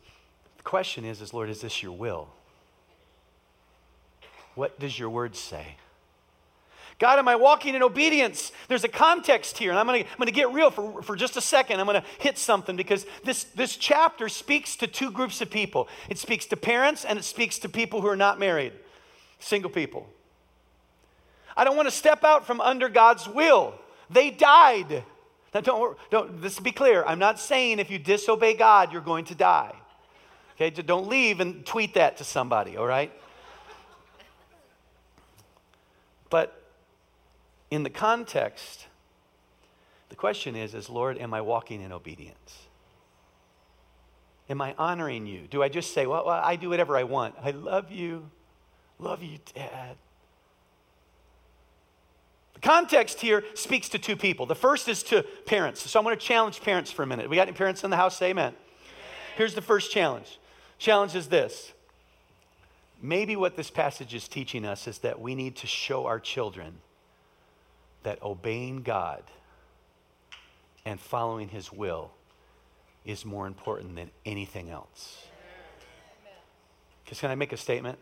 the 0.57 0.63
question 0.63 1.05
is, 1.05 1.21
is 1.21 1.33
Lord, 1.33 1.49
is 1.49 1.61
this 1.61 1.81
your 1.81 1.93
will? 1.93 2.27
What 4.53 4.79
does 4.79 4.99
your 4.99 5.09
word 5.09 5.35
say? 5.35 5.77
God, 7.01 7.17
am 7.17 7.27
I 7.27 7.35
walking 7.35 7.73
in 7.73 7.81
obedience? 7.81 8.51
There's 8.67 8.83
a 8.83 8.87
context 8.87 9.57
here, 9.57 9.71
and 9.71 9.79
I'm 9.79 9.87
going 9.87 10.05
to 10.05 10.31
get 10.31 10.53
real 10.53 10.69
for, 10.69 11.01
for 11.01 11.15
just 11.15 11.35
a 11.35 11.41
second. 11.41 11.79
I'm 11.79 11.87
going 11.87 11.99
to 11.99 12.07
hit 12.19 12.37
something 12.37 12.75
because 12.75 13.07
this, 13.23 13.45
this 13.55 13.75
chapter 13.75 14.29
speaks 14.29 14.75
to 14.75 14.85
two 14.85 15.09
groups 15.09 15.41
of 15.41 15.49
people 15.49 15.87
it 16.09 16.19
speaks 16.19 16.45
to 16.45 16.57
parents 16.57 17.03
and 17.03 17.17
it 17.17 17.23
speaks 17.23 17.57
to 17.57 17.69
people 17.69 18.01
who 18.01 18.07
are 18.07 18.15
not 18.15 18.37
married, 18.37 18.73
single 19.39 19.71
people. 19.71 20.07
I 21.57 21.63
don't 21.63 21.75
want 21.75 21.87
to 21.87 21.95
step 21.95 22.23
out 22.23 22.45
from 22.45 22.61
under 22.61 22.87
God's 22.87 23.27
will. 23.27 23.73
They 24.11 24.29
died. 24.29 25.03
Now, 25.55 25.61
don't, 25.61 25.97
don't, 26.11 26.43
let's 26.43 26.59
be 26.59 26.71
clear. 26.71 27.03
I'm 27.03 27.17
not 27.17 27.39
saying 27.39 27.79
if 27.79 27.89
you 27.89 27.97
disobey 27.97 28.53
God, 28.53 28.93
you're 28.93 29.01
going 29.01 29.25
to 29.25 29.33
die. 29.33 29.73
Okay, 30.55 30.69
don't 30.69 31.07
leave 31.07 31.39
and 31.39 31.65
tweet 31.65 31.95
that 31.95 32.17
to 32.17 32.23
somebody, 32.23 32.77
all 32.77 32.85
right? 32.85 33.11
But 36.29 36.60
in 37.71 37.83
the 37.83 37.89
context, 37.89 38.87
the 40.09 40.15
question 40.15 40.55
is, 40.57 40.75
is 40.75 40.89
Lord, 40.89 41.17
am 41.17 41.33
I 41.33 41.39
walking 41.41 41.81
in 41.81 41.93
obedience? 41.93 42.67
Am 44.49 44.61
I 44.61 44.75
honoring 44.77 45.25
you? 45.25 45.47
Do 45.49 45.63
I 45.63 45.69
just 45.69 45.93
say, 45.93 46.05
well, 46.05 46.27
I 46.27 46.57
do 46.57 46.69
whatever 46.69 46.97
I 46.97 47.03
want? 47.03 47.35
I 47.41 47.51
love 47.51 47.89
you. 47.89 48.29
Love 48.99 49.23
you, 49.23 49.39
Dad. 49.55 49.95
The 52.55 52.59
context 52.59 53.21
here 53.21 53.45
speaks 53.53 53.87
to 53.89 53.97
two 53.97 54.17
people. 54.17 54.45
The 54.45 54.53
first 54.53 54.89
is 54.89 55.01
to 55.03 55.23
parents. 55.45 55.89
So 55.89 55.97
I'm 55.97 56.03
going 56.03 56.17
to 56.17 56.23
challenge 56.23 56.61
parents 56.61 56.91
for 56.91 57.03
a 57.03 57.07
minute. 57.07 57.29
We 57.29 57.37
got 57.37 57.47
any 57.47 57.55
parents 57.55 57.85
in 57.85 57.89
the 57.89 57.95
house? 57.95 58.17
Say 58.17 58.31
amen. 58.31 58.53
Here's 59.37 59.55
the 59.55 59.61
first 59.61 59.89
challenge. 59.89 60.39
Challenge 60.77 61.15
is 61.15 61.29
this. 61.29 61.71
Maybe 63.01 63.37
what 63.37 63.55
this 63.55 63.71
passage 63.71 64.13
is 64.13 64.27
teaching 64.27 64.65
us 64.65 64.87
is 64.87 64.99
that 64.99 65.21
we 65.21 65.33
need 65.33 65.55
to 65.57 65.67
show 65.67 66.05
our 66.05 66.19
children 66.19 66.81
that 68.03 68.21
obeying 68.21 68.81
God 68.83 69.23
and 70.85 70.99
following 70.99 71.49
His 71.49 71.71
will 71.71 72.11
is 73.05 73.25
more 73.25 73.47
important 73.47 73.95
than 73.95 74.11
anything 74.25 74.69
else. 74.69 75.25
Because 77.03 77.19
can 77.19 77.31
I 77.31 77.35
make 77.35 77.51
a 77.51 77.57
statement? 77.57 77.97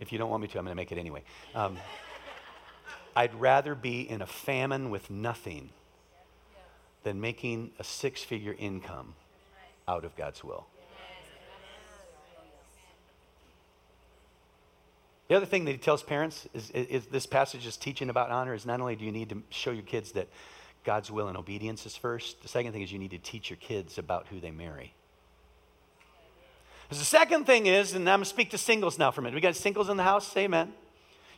If 0.00 0.10
you 0.12 0.18
don't 0.18 0.30
want 0.30 0.42
me 0.42 0.48
to, 0.48 0.58
I'm 0.58 0.64
going 0.64 0.74
to 0.74 0.80
make 0.80 0.90
it 0.90 0.98
anyway. 0.98 1.22
Um, 1.54 1.76
I'd 3.14 3.34
rather 3.34 3.74
be 3.74 4.08
in 4.08 4.22
a 4.22 4.26
famine 4.26 4.90
with 4.90 5.10
nothing 5.10 5.70
than 7.02 7.20
making 7.20 7.72
a 7.78 7.84
six 7.84 8.22
figure 8.22 8.54
income 8.58 9.14
out 9.86 10.04
of 10.04 10.16
God's 10.16 10.42
will. 10.42 10.66
The 15.32 15.38
other 15.38 15.46
thing 15.46 15.64
that 15.64 15.72
he 15.72 15.78
tells 15.78 16.02
parents 16.02 16.46
is, 16.52 16.70
is, 16.72 16.86
is, 16.88 17.06
this 17.06 17.24
passage 17.24 17.64
is 17.64 17.78
teaching 17.78 18.10
about 18.10 18.28
honor 18.28 18.52
is 18.52 18.66
not 18.66 18.82
only 18.82 18.96
do 18.96 19.06
you 19.06 19.12
need 19.12 19.30
to 19.30 19.42
show 19.48 19.70
your 19.70 19.82
kids 19.82 20.12
that 20.12 20.28
God's 20.84 21.10
will 21.10 21.26
and 21.26 21.38
obedience 21.38 21.86
is 21.86 21.96
first, 21.96 22.42
the 22.42 22.48
second 22.48 22.72
thing 22.72 22.82
is 22.82 22.92
you 22.92 22.98
need 22.98 23.12
to 23.12 23.18
teach 23.18 23.48
your 23.48 23.56
kids 23.56 23.96
about 23.96 24.26
who 24.26 24.40
they 24.40 24.50
marry. 24.50 24.92
The 26.90 26.96
second 26.96 27.46
thing 27.46 27.64
is, 27.64 27.94
and 27.94 28.06
I'm 28.10 28.18
going 28.18 28.24
to 28.24 28.28
speak 28.28 28.50
to 28.50 28.58
singles 28.58 28.98
now 28.98 29.10
for 29.10 29.22
a 29.22 29.24
minute. 29.24 29.34
We 29.34 29.40
got 29.40 29.56
singles 29.56 29.88
in 29.88 29.96
the 29.96 30.02
house? 30.02 30.30
Say 30.30 30.44
amen. 30.44 30.74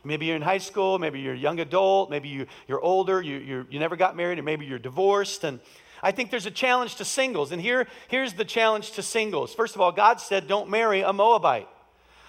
Maybe 0.03 0.25
you're 0.25 0.35
in 0.35 0.41
high 0.41 0.57
school, 0.57 0.99
maybe 0.99 1.21
you're 1.21 1.33
a 1.33 1.37
young 1.37 1.61
adult, 1.61 2.09
maybe 2.09 2.27
you, 2.27 2.47
you're 2.67 2.81
older, 2.81 3.21
you, 3.21 3.37
you 3.37 3.65
you 3.69 3.79
never 3.79 3.95
got 3.95 4.17
married, 4.17 4.39
or 4.39 4.43
maybe 4.43 4.65
you're 4.65 4.77
divorced. 4.77 5.45
And 5.45 5.61
I 6.03 6.11
think 6.11 6.31
there's 6.31 6.45
a 6.45 6.51
challenge 6.51 6.95
to 6.95 7.05
singles. 7.05 7.53
And 7.53 7.61
here, 7.61 7.87
here's 8.09 8.33
the 8.33 8.43
challenge 8.43 8.91
to 8.91 9.01
singles. 9.01 9.55
First 9.55 9.73
of 9.73 9.79
all, 9.79 9.93
God 9.93 10.19
said, 10.19 10.49
don't 10.49 10.69
marry 10.69 10.99
a 10.99 11.13
Moabite. 11.13 11.69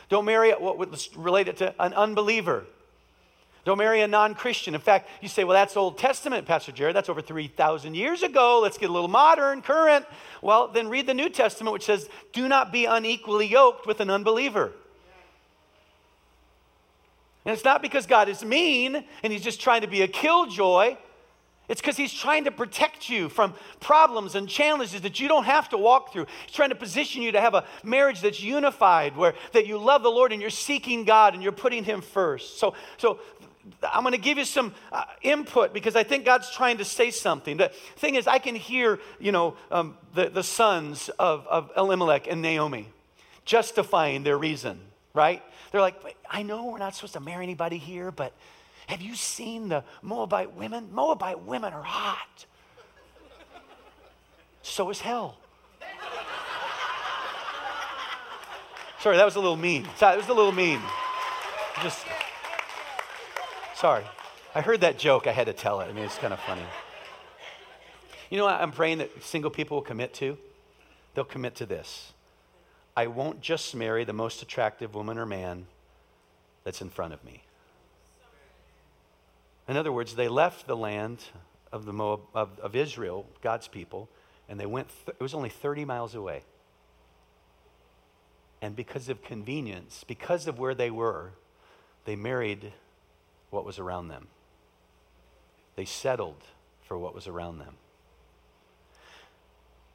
Don't 0.08 0.24
marry 0.24 0.52
what 0.52 0.78
relate 1.16 1.48
it 1.48 1.56
to 1.58 1.74
an 1.80 1.92
unbeliever. 1.94 2.64
Don't 3.64 3.78
marry 3.78 4.00
a 4.00 4.06
non 4.06 4.36
Christian. 4.36 4.76
In 4.76 4.80
fact, 4.80 5.08
you 5.20 5.28
say, 5.28 5.42
well, 5.42 5.54
that's 5.54 5.76
Old 5.76 5.98
Testament, 5.98 6.46
Pastor 6.46 6.70
Jared. 6.70 6.94
That's 6.94 7.08
over 7.08 7.20
3,000 7.20 7.94
years 7.94 8.22
ago. 8.22 8.60
Let's 8.62 8.78
get 8.78 8.90
a 8.90 8.92
little 8.92 9.08
modern, 9.08 9.60
current. 9.60 10.06
Well, 10.40 10.68
then 10.68 10.88
read 10.88 11.08
the 11.08 11.14
New 11.14 11.28
Testament, 11.28 11.72
which 11.72 11.84
says, 11.84 12.08
do 12.32 12.46
not 12.46 12.70
be 12.70 12.84
unequally 12.84 13.48
yoked 13.48 13.84
with 13.84 13.98
an 13.98 14.08
unbeliever. 14.08 14.72
And 17.44 17.52
it's 17.52 17.64
not 17.64 17.82
because 17.82 18.06
God 18.06 18.28
is 18.28 18.44
mean 18.44 19.04
and 19.24 19.32
he's 19.32 19.42
just 19.42 19.60
trying 19.60 19.80
to 19.80 19.88
be 19.88 20.02
a 20.02 20.08
killjoy. 20.08 20.96
It's 21.68 21.80
because 21.80 21.96
he's 21.96 22.12
trying 22.12 22.44
to 22.44 22.52
protect 22.52 23.08
you 23.08 23.28
from 23.28 23.54
problems 23.80 24.34
and 24.34 24.48
challenges 24.48 25.00
that 25.00 25.18
you 25.18 25.28
don't 25.28 25.44
have 25.44 25.68
to 25.70 25.78
walk 25.78 26.12
through. 26.12 26.26
He's 26.46 26.54
trying 26.54 26.68
to 26.68 26.76
position 26.76 27.22
you 27.22 27.32
to 27.32 27.40
have 27.40 27.54
a 27.54 27.64
marriage 27.82 28.20
that's 28.20 28.40
unified, 28.40 29.16
where 29.16 29.34
that 29.52 29.66
you 29.66 29.78
love 29.78 30.02
the 30.02 30.10
Lord 30.10 30.32
and 30.32 30.40
you're 30.40 30.50
seeking 30.50 31.04
God 31.04 31.34
and 31.34 31.42
you're 31.42 31.52
putting 31.52 31.82
him 31.82 32.02
first. 32.02 32.58
So, 32.58 32.74
so 32.98 33.18
I'm 33.82 34.02
going 34.02 34.12
to 34.12 34.20
give 34.20 34.38
you 34.38 34.44
some 34.44 34.74
uh, 34.92 35.04
input 35.22 35.74
because 35.74 35.96
I 35.96 36.04
think 36.04 36.24
God's 36.24 36.50
trying 36.50 36.78
to 36.78 36.84
say 36.84 37.10
something. 37.10 37.56
The 37.56 37.70
thing 37.96 38.14
is, 38.14 38.26
I 38.26 38.38
can 38.38 38.54
hear, 38.54 39.00
you 39.18 39.32
know, 39.32 39.56
um, 39.70 39.96
the, 40.14 40.28
the 40.28 40.44
sons 40.44 41.08
of, 41.18 41.46
of 41.48 41.72
Elimelech 41.76 42.28
and 42.28 42.42
Naomi 42.42 42.88
justifying 43.44 44.22
their 44.22 44.38
reason, 44.38 44.80
right? 45.14 45.42
They're 45.72 45.80
like, 45.80 45.96
I 46.30 46.42
know 46.42 46.66
we're 46.66 46.78
not 46.78 46.94
supposed 46.94 47.14
to 47.14 47.20
marry 47.20 47.42
anybody 47.42 47.78
here, 47.78 48.10
but 48.10 48.32
have 48.86 49.02
you 49.02 49.14
seen 49.14 49.68
the 49.68 49.84
Moabite 50.02 50.54
women? 50.54 50.88
Moabite 50.92 51.42
women 51.42 51.72
are 51.72 51.82
hot. 51.82 52.46
So 54.62 54.90
is 54.90 55.00
hell. 55.00 55.38
Sorry, 59.00 59.16
that 59.16 59.24
was 59.24 59.36
a 59.36 59.40
little 59.40 59.56
mean. 59.56 59.86
That 60.00 60.16
was 60.16 60.28
a 60.28 60.34
little 60.34 60.52
mean. 60.52 60.80
Just 61.82 62.04
sorry. 63.74 64.04
I 64.54 64.60
heard 64.60 64.80
that 64.80 64.98
joke. 64.98 65.26
I 65.26 65.32
had 65.32 65.46
to 65.46 65.52
tell 65.52 65.80
it. 65.80 65.88
I 65.88 65.92
mean, 65.92 66.04
it's 66.04 66.18
kind 66.18 66.32
of 66.32 66.40
funny. 66.40 66.62
You 68.30 68.38
know 68.38 68.44
what 68.46 68.60
I'm 68.60 68.72
praying 68.72 68.98
that 68.98 69.22
single 69.22 69.50
people 69.50 69.76
will 69.76 69.82
commit 69.82 70.14
to? 70.14 70.36
They'll 71.14 71.24
commit 71.24 71.54
to 71.56 71.66
this. 71.66 72.12
I 72.96 73.06
won't 73.06 73.40
just 73.40 73.74
marry 73.74 74.04
the 74.04 74.12
most 74.12 74.42
attractive 74.42 74.94
woman 74.94 75.18
or 75.18 75.26
man 75.26 75.66
that's 76.64 76.80
in 76.80 76.88
front 76.88 77.12
of 77.12 77.22
me. 77.22 77.42
In 79.68 79.76
other 79.76 79.92
words, 79.92 80.14
they 80.14 80.28
left 80.28 80.66
the 80.66 80.76
land 80.76 81.18
of, 81.72 81.84
the 81.84 81.92
Moab, 81.92 82.20
of, 82.34 82.58
of 82.60 82.76
Israel, 82.76 83.26
God's 83.42 83.68
people, 83.68 84.08
and 84.48 84.60
they 84.60 84.66
went, 84.66 84.88
th- 85.04 85.16
it 85.18 85.22
was 85.22 85.34
only 85.34 85.48
30 85.48 85.84
miles 85.84 86.14
away. 86.14 86.42
And 88.62 88.74
because 88.74 89.08
of 89.08 89.22
convenience, 89.22 90.04
because 90.06 90.46
of 90.46 90.58
where 90.58 90.74
they 90.74 90.90
were, 90.90 91.32
they 92.04 92.16
married 92.16 92.72
what 93.50 93.64
was 93.64 93.78
around 93.78 94.08
them. 94.08 94.28
They 95.74 95.84
settled 95.84 96.42
for 96.82 96.96
what 96.96 97.14
was 97.14 97.26
around 97.26 97.58
them. 97.58 97.74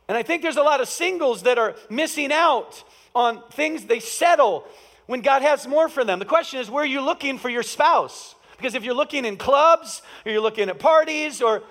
And 0.07 0.17
I 0.17 0.23
think 0.23 0.41
there's 0.41 0.57
a 0.57 0.63
lot 0.63 0.81
of 0.81 0.89
singles 0.89 1.43
that 1.43 1.57
are 1.57 1.75
missing 1.89 2.31
out 2.31 2.83
on 3.15 3.41
things 3.51 3.85
they 3.85 3.99
settle 3.99 4.67
when 5.05 5.21
God 5.21 5.41
has 5.41 5.65
more 5.67 5.87
for 5.87 6.03
them. 6.03 6.19
The 6.19 6.25
question 6.25 6.59
is, 6.59 6.69
where 6.69 6.83
are 6.83 6.87
you 6.87 7.01
looking 7.01 7.37
for 7.37 7.49
your 7.49 7.63
spouse? 7.63 8.35
Because 8.61 8.75
if 8.75 8.83
you're 8.83 8.93
looking 8.93 9.25
in 9.25 9.37
clubs, 9.37 10.03
or 10.23 10.31
you're 10.31 10.41
looking 10.41 10.69
at 10.69 10.77
parties, 10.77 11.41
or 11.41 11.63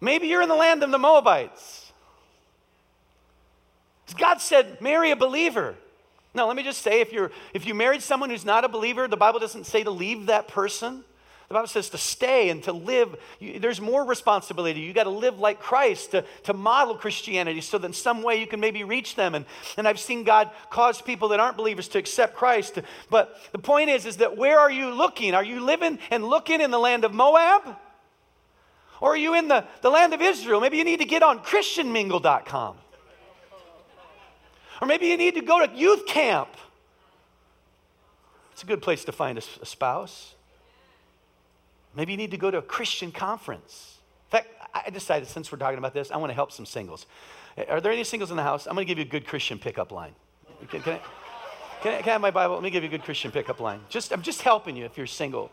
maybe 0.00 0.28
you're 0.28 0.42
in 0.42 0.48
the 0.48 0.54
land 0.54 0.84
of 0.84 0.92
the 0.92 0.98
Moabites. 0.98 1.92
God 4.16 4.40
said, 4.40 4.80
marry 4.80 5.10
a 5.10 5.16
believer. 5.16 5.74
Now, 6.34 6.46
let 6.46 6.56
me 6.56 6.62
just 6.62 6.82
say 6.82 7.00
if, 7.00 7.12
you're, 7.12 7.32
if 7.52 7.66
you 7.66 7.74
married 7.74 8.00
someone 8.00 8.30
who's 8.30 8.44
not 8.44 8.64
a 8.64 8.68
believer, 8.68 9.08
the 9.08 9.16
Bible 9.16 9.40
doesn't 9.40 9.64
say 9.64 9.82
to 9.82 9.90
leave 9.90 10.26
that 10.26 10.46
person. 10.46 11.02
The 11.52 11.58
Bible 11.58 11.68
says 11.68 11.90
to 11.90 11.98
stay 11.98 12.48
and 12.48 12.62
to 12.62 12.72
live. 12.72 13.14
There's 13.38 13.78
more 13.78 14.06
responsibility. 14.06 14.80
You 14.80 14.94
got 14.94 15.04
to 15.04 15.10
live 15.10 15.38
like 15.38 15.60
Christ 15.60 16.12
to, 16.12 16.24
to 16.44 16.54
model 16.54 16.94
Christianity 16.94 17.60
so 17.60 17.76
that 17.76 17.86
in 17.86 17.92
some 17.92 18.22
way 18.22 18.40
you 18.40 18.46
can 18.46 18.58
maybe 18.58 18.84
reach 18.84 19.16
them. 19.16 19.34
And, 19.34 19.44
and 19.76 19.86
I've 19.86 20.00
seen 20.00 20.24
God 20.24 20.50
cause 20.70 21.02
people 21.02 21.28
that 21.28 21.40
aren't 21.40 21.58
believers 21.58 21.88
to 21.88 21.98
accept 21.98 22.36
Christ. 22.36 22.78
But 23.10 23.38
the 23.52 23.58
point 23.58 23.90
is, 23.90 24.06
is 24.06 24.16
that 24.16 24.34
where 24.34 24.58
are 24.58 24.70
you 24.70 24.94
looking? 24.94 25.34
Are 25.34 25.44
you 25.44 25.60
living 25.60 25.98
and 26.10 26.24
looking 26.24 26.62
in 26.62 26.70
the 26.70 26.78
land 26.78 27.04
of 27.04 27.12
Moab? 27.12 27.76
Or 29.02 29.10
are 29.10 29.18
you 29.18 29.34
in 29.34 29.48
the, 29.48 29.66
the 29.82 29.90
land 29.90 30.14
of 30.14 30.22
Israel? 30.22 30.58
Maybe 30.58 30.78
you 30.78 30.84
need 30.84 31.00
to 31.00 31.04
get 31.04 31.22
on 31.22 31.40
ChristianMingle.com. 31.40 32.76
Or 34.80 34.86
maybe 34.86 35.08
you 35.08 35.18
need 35.18 35.34
to 35.34 35.42
go 35.42 35.66
to 35.66 35.70
youth 35.76 36.06
camp. 36.06 36.48
It's 38.52 38.62
a 38.62 38.66
good 38.66 38.80
place 38.80 39.04
to 39.04 39.12
find 39.12 39.36
a, 39.36 39.42
a 39.60 39.66
spouse. 39.66 40.34
Maybe 41.94 42.12
you 42.12 42.18
need 42.18 42.30
to 42.30 42.36
go 42.36 42.50
to 42.50 42.58
a 42.58 42.62
Christian 42.62 43.12
conference. 43.12 43.98
In 44.26 44.38
fact, 44.38 44.48
I 44.74 44.90
decided 44.90 45.28
since 45.28 45.52
we're 45.52 45.58
talking 45.58 45.78
about 45.78 45.92
this, 45.92 46.10
I 46.10 46.16
want 46.16 46.30
to 46.30 46.34
help 46.34 46.52
some 46.52 46.64
singles. 46.64 47.06
Are 47.68 47.80
there 47.80 47.92
any 47.92 48.04
singles 48.04 48.30
in 48.30 48.36
the 48.36 48.42
house? 48.42 48.66
I'm 48.66 48.74
going 48.74 48.86
to 48.86 48.90
give 48.90 48.98
you 48.98 49.04
a 49.04 49.08
good 49.08 49.26
Christian 49.26 49.58
pickup 49.58 49.92
line. 49.92 50.14
Can, 50.70 50.80
can, 50.80 50.94
I, 50.94 51.00
can, 51.82 51.94
I, 51.94 51.98
can 51.98 52.08
I 52.08 52.12
have 52.12 52.20
my 52.20 52.30
Bible? 52.30 52.54
Let 52.54 52.62
me 52.62 52.70
give 52.70 52.82
you 52.82 52.88
a 52.88 52.90
good 52.90 53.02
Christian 53.02 53.30
pickup 53.30 53.60
line. 53.60 53.80
Just, 53.90 54.12
I'm 54.12 54.22
just 54.22 54.40
helping 54.42 54.76
you 54.76 54.84
if 54.86 54.96
you're 54.96 55.06
single. 55.06 55.50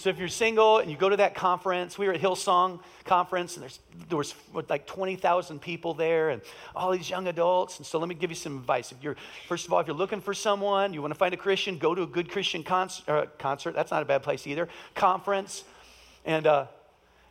So 0.00 0.08
if 0.08 0.18
you're 0.18 0.28
single 0.28 0.78
and 0.78 0.90
you 0.90 0.96
go 0.96 1.10
to 1.10 1.18
that 1.18 1.34
conference, 1.34 1.98
we 1.98 2.06
were 2.06 2.14
at 2.14 2.22
Hillsong 2.22 2.80
conference, 3.04 3.58
and 3.58 3.78
there 4.08 4.16
was 4.16 4.34
like 4.70 4.86
20,000 4.86 5.60
people 5.60 5.92
there, 5.92 6.30
and 6.30 6.40
all 6.74 6.90
these 6.90 7.10
young 7.10 7.28
adults. 7.28 7.76
And 7.76 7.84
so 7.84 7.98
let 7.98 8.08
me 8.08 8.14
give 8.14 8.30
you 8.30 8.34
some 8.34 8.56
advice. 8.56 8.92
If 8.92 9.02
you're, 9.02 9.16
first 9.46 9.66
of 9.66 9.74
all, 9.74 9.80
if 9.80 9.86
you're 9.86 9.94
looking 9.94 10.22
for 10.22 10.32
someone, 10.32 10.94
you 10.94 11.02
want 11.02 11.12
to 11.12 11.18
find 11.18 11.34
a 11.34 11.36
Christian, 11.36 11.76
go 11.76 11.94
to 11.94 12.02
a 12.02 12.06
good 12.06 12.30
Christian 12.30 12.62
concert. 12.62 13.10
Uh, 13.12 13.26
concert. 13.36 13.74
That's 13.74 13.90
not 13.90 14.00
a 14.00 14.06
bad 14.06 14.22
place 14.22 14.46
either. 14.46 14.68
Conference, 14.94 15.64
and 16.24 16.46
uh, 16.46 16.64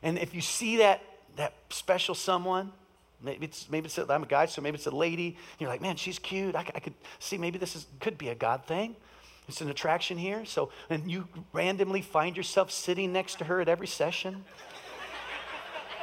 and 0.04 0.20
if 0.20 0.36
you 0.36 0.42
see 0.42 0.78
that 0.78 1.02
that 1.38 1.56
special 1.72 2.14
someone, 2.14 2.72
maybe 3.20 3.48
it's 3.48 3.68
maybe 3.72 3.88
it's 3.88 3.98
a, 3.98 4.06
I'm 4.08 4.22
a 4.22 4.28
guy, 4.28 4.46
so 4.46 4.62
maybe 4.62 4.76
it's 4.76 4.86
a 4.86 4.92
lady. 4.92 5.38
you're 5.58 5.72
like, 5.72 5.82
man, 5.82 5.96
she's 5.96 6.20
cute. 6.20 6.54
I, 6.54 6.60
I 6.60 6.80
could 6.80 6.94
see 7.18 7.40
maybe 7.40 7.58
this 7.58 7.76
is 7.76 7.88
could 8.00 8.20
be 8.20 8.30
a 8.30 8.36
God 8.36 8.64
thing. 8.66 8.96
It's 9.50 9.62
an 9.62 9.70
attraction 9.70 10.18
here. 10.18 10.46
So, 10.46 10.70
and 10.90 11.12
you 11.12 11.28
randomly 11.52 12.02
find 12.02 12.38
yourself 12.38 12.72
sitting 12.72 13.12
next 13.12 13.40
to 13.40 13.46
her 13.46 13.60
at 13.60 13.68
every 13.68 13.88
session. 13.88 14.46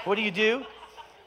what 0.05 0.17
do 0.17 0.23
you 0.23 0.31
do? 0.31 0.67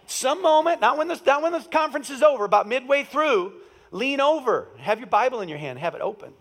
Some 0.06 0.42
moment, 0.42 0.82
not 0.82 0.98
when, 0.98 1.08
this, 1.08 1.26
not 1.26 1.42
when 1.42 1.54
the 1.54 1.60
conference 1.60 2.10
is 2.10 2.22
over, 2.22 2.46
about 2.46 2.68
midway 2.68 3.04
through, 3.04 3.54
lean 3.92 4.22
over, 4.22 4.68
have 4.78 5.00
your 5.00 5.08
Bible 5.08 5.42
in 5.42 5.50
your 5.50 5.58
hand, 5.58 5.80
have 5.80 5.96
it 5.96 6.02
open. 6.02 6.34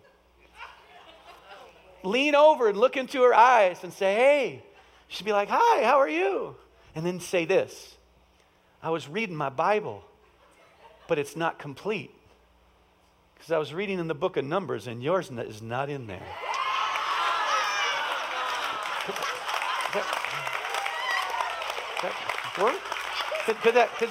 lean 2.03 2.35
over 2.35 2.69
and 2.69 2.77
look 2.77 2.97
into 2.97 3.23
her 3.23 3.35
eyes 3.35 3.83
and 3.83 3.93
say, 3.93 4.15
hey. 4.15 4.65
She'd 5.07 5.25
be 5.25 5.33
like, 5.33 5.49
hi, 5.51 5.85
how 5.85 5.99
are 5.99 6.09
you? 6.09 6.57
And 6.95 7.07
then 7.07 7.21
say 7.21 7.47
this 7.47 7.97
I 8.83 8.91
was 8.91 9.09
reading 9.09 9.37
my 9.37 9.49
Bible 9.49 10.05
but 11.09 11.19
it's 11.19 11.35
not 11.35 11.59
complete. 11.59 12.15
Because 13.39 13.53
I 13.53 13.59
was 13.59 13.73
reading 13.73 14.01
in 14.01 14.09
the 14.09 14.15
book 14.15 14.37
of 14.37 14.45
Numbers, 14.45 14.89
and 14.89 15.01
yours 15.03 15.31
is 15.31 15.63
not 15.63 15.89
in 15.89 16.09
there. 16.09 16.27
That, 19.95 20.05
that 22.03 22.13
work? 22.61 22.75
Could, 23.47 23.57
could, 23.61 23.75
that, 23.75 23.95
could, 23.97 24.11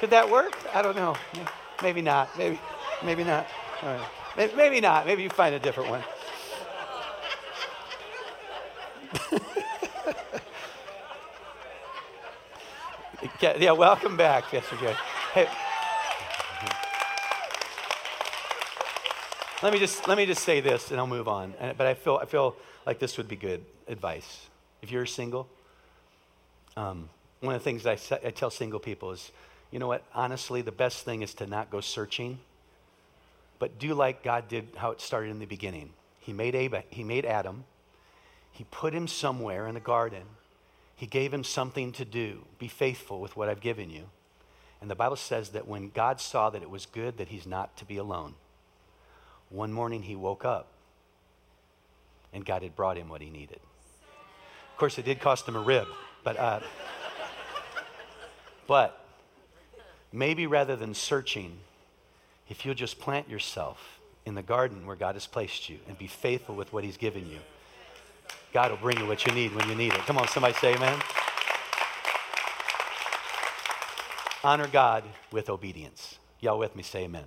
could 0.00 0.10
that 0.10 0.28
work? 0.30 0.56
I 0.74 0.82
don't 0.82 0.96
know. 0.96 1.14
Maybe 1.82 2.00
not. 2.00 2.36
Maybe, 2.38 2.58
maybe 3.04 3.22
not. 3.22 3.46
Maybe, 4.36 4.54
maybe 4.56 4.80
not. 4.80 5.06
Maybe 5.06 5.22
you 5.22 5.30
find 5.30 5.54
a 5.54 5.58
different 5.58 5.90
one. 5.90 6.02
yeah, 13.60 13.72
welcome 13.72 14.16
back, 14.16 14.44
Pastor 14.44 14.76
Jay. 14.76 14.96
Hey. 15.34 15.46
Let 19.62 19.72
me 19.72 19.78
just 19.78 20.06
let 20.06 20.18
me 20.18 20.26
just 20.26 20.42
say 20.42 20.60
this, 20.60 20.90
and 20.90 21.00
I'll 21.00 21.06
move 21.06 21.28
on. 21.28 21.54
But 21.78 21.86
I 21.86 21.94
feel 21.94 22.18
I 22.20 22.26
feel 22.26 22.56
like 22.84 22.98
this 22.98 23.16
would 23.16 23.26
be 23.26 23.36
good 23.36 23.64
advice 23.88 24.46
if 24.82 24.90
you're 24.90 25.06
single. 25.06 25.48
Um, 26.76 27.08
one 27.40 27.54
of 27.54 27.60
the 27.60 27.64
things 27.64 27.86
I, 27.86 27.98
I 28.24 28.30
tell 28.30 28.50
single 28.50 28.80
people 28.80 29.12
is, 29.12 29.32
you 29.70 29.78
know 29.78 29.88
what? 29.88 30.02
Honestly, 30.14 30.60
the 30.60 30.72
best 30.72 31.04
thing 31.06 31.22
is 31.22 31.32
to 31.34 31.46
not 31.46 31.70
go 31.70 31.80
searching, 31.80 32.38
but 33.58 33.78
do 33.78 33.94
like 33.94 34.22
God 34.22 34.46
did 34.48 34.68
how 34.76 34.90
it 34.90 35.00
started 35.00 35.30
in 35.30 35.38
the 35.38 35.46
beginning. 35.46 35.90
He 36.20 36.34
made, 36.34 36.54
Ab- 36.54 36.84
he 36.90 37.02
made 37.02 37.24
Adam. 37.24 37.64
He 38.52 38.64
put 38.64 38.92
him 38.92 39.08
somewhere 39.08 39.68
in 39.68 39.74
the 39.74 39.80
garden. 39.80 40.24
He 40.96 41.06
gave 41.06 41.32
him 41.32 41.44
something 41.44 41.92
to 41.92 42.04
do. 42.04 42.44
Be 42.58 42.68
faithful 42.68 43.20
with 43.20 43.36
what 43.36 43.48
I've 43.48 43.60
given 43.60 43.90
you. 43.90 44.04
And 44.80 44.90
the 44.90 44.94
Bible 44.94 45.16
says 45.16 45.50
that 45.50 45.66
when 45.66 45.90
God 45.90 46.20
saw 46.20 46.50
that 46.50 46.62
it 46.62 46.70
was 46.70 46.84
good 46.84 47.16
that 47.16 47.28
he's 47.28 47.46
not 47.46 47.76
to 47.78 47.84
be 47.84 47.96
alone, 47.96 48.34
one 49.50 49.72
morning 49.72 50.02
he 50.02 50.16
woke 50.16 50.44
up 50.44 50.68
and 52.32 52.44
God 52.44 52.62
had 52.62 52.76
brought 52.76 52.96
him 52.96 53.08
what 53.08 53.22
he 53.22 53.30
needed. 53.30 53.60
Of 54.72 54.78
course, 54.78 54.98
it 54.98 55.04
did 55.04 55.20
cost 55.20 55.48
him 55.48 55.56
a 55.56 55.60
rib, 55.60 55.86
but, 56.22 56.36
uh, 56.38 56.60
but 58.66 59.06
maybe 60.12 60.46
rather 60.46 60.76
than 60.76 60.92
searching, 60.92 61.58
if 62.48 62.64
you'll 62.64 62.74
just 62.74 62.98
plant 62.98 63.28
yourself 63.28 64.00
in 64.26 64.34
the 64.34 64.42
garden 64.42 64.86
where 64.86 64.96
God 64.96 65.14
has 65.14 65.26
placed 65.26 65.70
you 65.70 65.78
and 65.88 65.96
be 65.96 66.06
faithful 66.06 66.54
with 66.54 66.72
what 66.72 66.84
he's 66.84 66.96
given 66.96 67.26
you, 67.30 67.38
God 68.52 68.70
will 68.70 68.78
bring 68.78 68.98
you 68.98 69.06
what 69.06 69.26
you 69.26 69.32
need 69.32 69.54
when 69.54 69.68
you 69.68 69.74
need 69.74 69.92
it. 69.92 70.00
Come 70.00 70.18
on, 70.18 70.28
somebody 70.28 70.54
say 70.54 70.74
amen. 70.74 70.98
Honor 74.44 74.68
God 74.68 75.04
with 75.32 75.48
obedience. 75.48 76.18
Y'all 76.40 76.58
with 76.58 76.76
me? 76.76 76.82
Say 76.82 77.04
amen. 77.04 77.24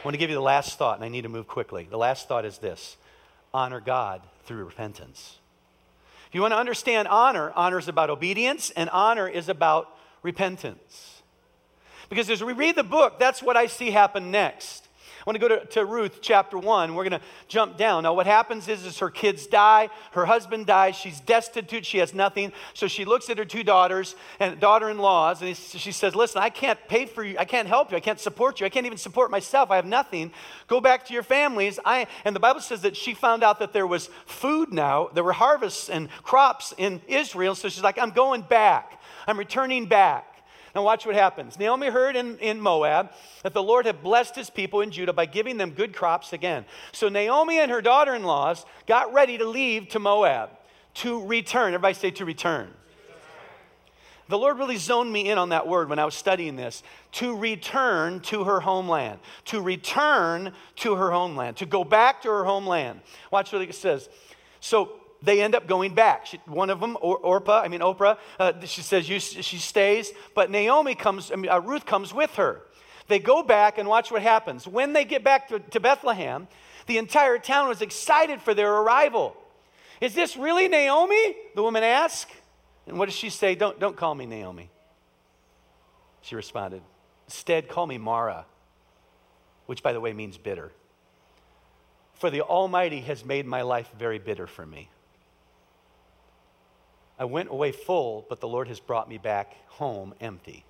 I 0.00 0.02
want 0.02 0.14
to 0.14 0.18
give 0.18 0.30
you 0.30 0.36
the 0.36 0.42
last 0.42 0.78
thought, 0.78 0.96
and 0.96 1.04
I 1.04 1.08
need 1.08 1.22
to 1.22 1.28
move 1.28 1.46
quickly. 1.46 1.86
The 1.90 1.98
last 1.98 2.26
thought 2.26 2.46
is 2.46 2.56
this 2.56 2.96
honor 3.52 3.80
God 3.80 4.22
through 4.46 4.64
repentance. 4.64 5.36
If 6.28 6.34
you 6.34 6.40
want 6.40 6.52
to 6.52 6.58
understand 6.58 7.06
honor, 7.06 7.52
honor 7.54 7.78
is 7.78 7.86
about 7.86 8.08
obedience, 8.08 8.70
and 8.70 8.88
honor 8.90 9.28
is 9.28 9.50
about 9.50 9.94
repentance. 10.22 11.20
Because 12.08 12.30
as 12.30 12.42
we 12.42 12.54
read 12.54 12.76
the 12.76 12.82
book, 12.82 13.18
that's 13.18 13.42
what 13.42 13.58
I 13.58 13.66
see 13.66 13.90
happen 13.90 14.30
next. 14.30 14.79
I 15.20 15.22
want 15.26 15.38
to 15.38 15.48
go 15.48 15.48
to, 15.48 15.66
to 15.66 15.84
Ruth 15.84 16.20
chapter 16.22 16.56
1. 16.56 16.94
We're 16.94 17.08
going 17.08 17.20
to 17.20 17.26
jump 17.46 17.76
down. 17.76 18.04
Now, 18.04 18.14
what 18.14 18.26
happens 18.26 18.68
is, 18.68 18.86
is 18.86 18.98
her 19.00 19.10
kids 19.10 19.46
die, 19.46 19.90
her 20.12 20.24
husband 20.24 20.64
dies, 20.64 20.96
she's 20.96 21.20
destitute, 21.20 21.84
she 21.84 21.98
has 21.98 22.14
nothing. 22.14 22.52
So 22.72 22.88
she 22.88 23.04
looks 23.04 23.28
at 23.28 23.36
her 23.36 23.44
two 23.44 23.62
daughters 23.62 24.16
and 24.38 24.58
daughter 24.58 24.88
in 24.88 24.96
laws, 24.96 25.42
and 25.42 25.54
she 25.54 25.92
says, 25.92 26.14
Listen, 26.14 26.40
I 26.40 26.48
can't 26.48 26.78
pay 26.88 27.04
for 27.04 27.22
you, 27.22 27.36
I 27.38 27.44
can't 27.44 27.68
help 27.68 27.90
you, 27.90 27.98
I 27.98 28.00
can't 28.00 28.18
support 28.18 28.60
you, 28.60 28.66
I 28.66 28.70
can't 28.70 28.86
even 28.86 28.96
support 28.96 29.30
myself, 29.30 29.70
I 29.70 29.76
have 29.76 29.84
nothing. 29.84 30.32
Go 30.68 30.80
back 30.80 31.04
to 31.06 31.12
your 31.12 31.22
families. 31.22 31.78
I, 31.84 32.06
and 32.24 32.34
the 32.34 32.40
Bible 32.40 32.60
says 32.60 32.80
that 32.82 32.96
she 32.96 33.12
found 33.12 33.44
out 33.44 33.58
that 33.58 33.74
there 33.74 33.86
was 33.86 34.08
food 34.24 34.72
now, 34.72 35.10
there 35.12 35.24
were 35.24 35.32
harvests 35.32 35.90
and 35.90 36.08
crops 36.22 36.72
in 36.78 37.02
Israel. 37.08 37.54
So 37.54 37.68
she's 37.68 37.82
like, 37.82 37.98
I'm 37.98 38.10
going 38.10 38.40
back, 38.40 39.00
I'm 39.26 39.38
returning 39.38 39.84
back. 39.84 40.29
Now, 40.74 40.84
watch 40.84 41.04
what 41.04 41.14
happens. 41.14 41.58
Naomi 41.58 41.88
heard 41.88 42.16
in, 42.16 42.38
in 42.38 42.60
Moab 42.60 43.10
that 43.42 43.54
the 43.54 43.62
Lord 43.62 43.86
had 43.86 44.02
blessed 44.02 44.36
his 44.36 44.50
people 44.50 44.80
in 44.80 44.90
Judah 44.90 45.12
by 45.12 45.26
giving 45.26 45.56
them 45.56 45.70
good 45.70 45.94
crops 45.94 46.32
again. 46.32 46.64
So 46.92 47.08
Naomi 47.08 47.58
and 47.58 47.70
her 47.70 47.82
daughter 47.82 48.14
in 48.14 48.22
laws 48.22 48.64
got 48.86 49.12
ready 49.12 49.38
to 49.38 49.48
leave 49.48 49.88
to 49.90 49.98
Moab 49.98 50.50
to 50.94 51.24
return. 51.26 51.74
Everybody 51.74 51.94
say 51.94 52.10
to 52.12 52.24
return. 52.24 52.70
The 54.28 54.38
Lord 54.38 54.58
really 54.58 54.76
zoned 54.76 55.12
me 55.12 55.28
in 55.28 55.38
on 55.38 55.48
that 55.48 55.66
word 55.66 55.88
when 55.88 55.98
I 55.98 56.04
was 56.04 56.14
studying 56.14 56.54
this. 56.54 56.84
To 57.12 57.36
return 57.36 58.20
to 58.20 58.44
her 58.44 58.60
homeland. 58.60 59.18
To 59.46 59.60
return 59.60 60.52
to 60.76 60.94
her 60.94 61.10
homeland. 61.10 61.56
To 61.56 61.66
go 61.66 61.82
back 61.82 62.22
to 62.22 62.28
her 62.28 62.44
homeland. 62.44 63.00
Watch 63.32 63.52
what 63.52 63.62
it 63.62 63.74
says. 63.74 64.08
So 64.60 64.99
they 65.22 65.42
end 65.42 65.54
up 65.54 65.66
going 65.66 65.94
back. 65.94 66.26
She, 66.26 66.38
one 66.46 66.70
of 66.70 66.80
them, 66.80 66.96
or, 67.00 67.18
Orpah, 67.18 67.60
I 67.60 67.68
mean 67.68 67.80
Oprah, 67.80 68.18
uh, 68.38 68.52
she 68.64 68.82
says 68.82 69.08
you, 69.08 69.20
she 69.20 69.58
stays, 69.58 70.12
but 70.34 70.50
Naomi 70.50 70.94
comes, 70.94 71.30
I 71.30 71.36
mean, 71.36 71.50
uh, 71.50 71.60
Ruth 71.60 71.86
comes 71.86 72.14
with 72.14 72.34
her. 72.36 72.62
They 73.08 73.18
go 73.18 73.42
back 73.42 73.78
and 73.78 73.88
watch 73.88 74.10
what 74.10 74.22
happens. 74.22 74.66
When 74.66 74.92
they 74.92 75.04
get 75.04 75.24
back 75.24 75.48
to, 75.48 75.58
to 75.58 75.80
Bethlehem, 75.80 76.46
the 76.86 76.98
entire 76.98 77.38
town 77.38 77.68
was 77.68 77.82
excited 77.82 78.40
for 78.40 78.54
their 78.54 78.72
arrival. 78.72 79.36
Is 80.00 80.14
this 80.14 80.36
really 80.36 80.68
Naomi? 80.68 81.36
The 81.54 81.62
woman 81.62 81.82
asked. 81.82 82.32
And 82.86 82.98
what 82.98 83.06
does 83.06 83.14
she 83.14 83.30
say? 83.30 83.54
Don't, 83.54 83.78
don't 83.78 83.96
call 83.96 84.14
me 84.14 84.26
Naomi. 84.26 84.70
She 86.22 86.34
responded, 86.34 86.82
Instead, 87.26 87.68
call 87.68 87.86
me 87.86 87.98
Mara, 87.98 88.46
which, 89.66 89.82
by 89.82 89.92
the 89.92 90.00
way, 90.00 90.12
means 90.12 90.38
bitter. 90.38 90.72
For 92.14 92.30
the 92.30 92.42
Almighty 92.42 93.00
has 93.02 93.24
made 93.24 93.46
my 93.46 93.62
life 93.62 93.90
very 93.98 94.18
bitter 94.18 94.46
for 94.46 94.66
me. 94.66 94.88
I 97.20 97.24
went 97.24 97.50
away 97.50 97.70
full, 97.70 98.24
but 98.30 98.40
the 98.40 98.48
Lord 98.48 98.66
has 98.68 98.80
brought 98.80 99.06
me 99.06 99.18
back 99.18 99.54
home 99.72 100.14
empty. 100.22 100.64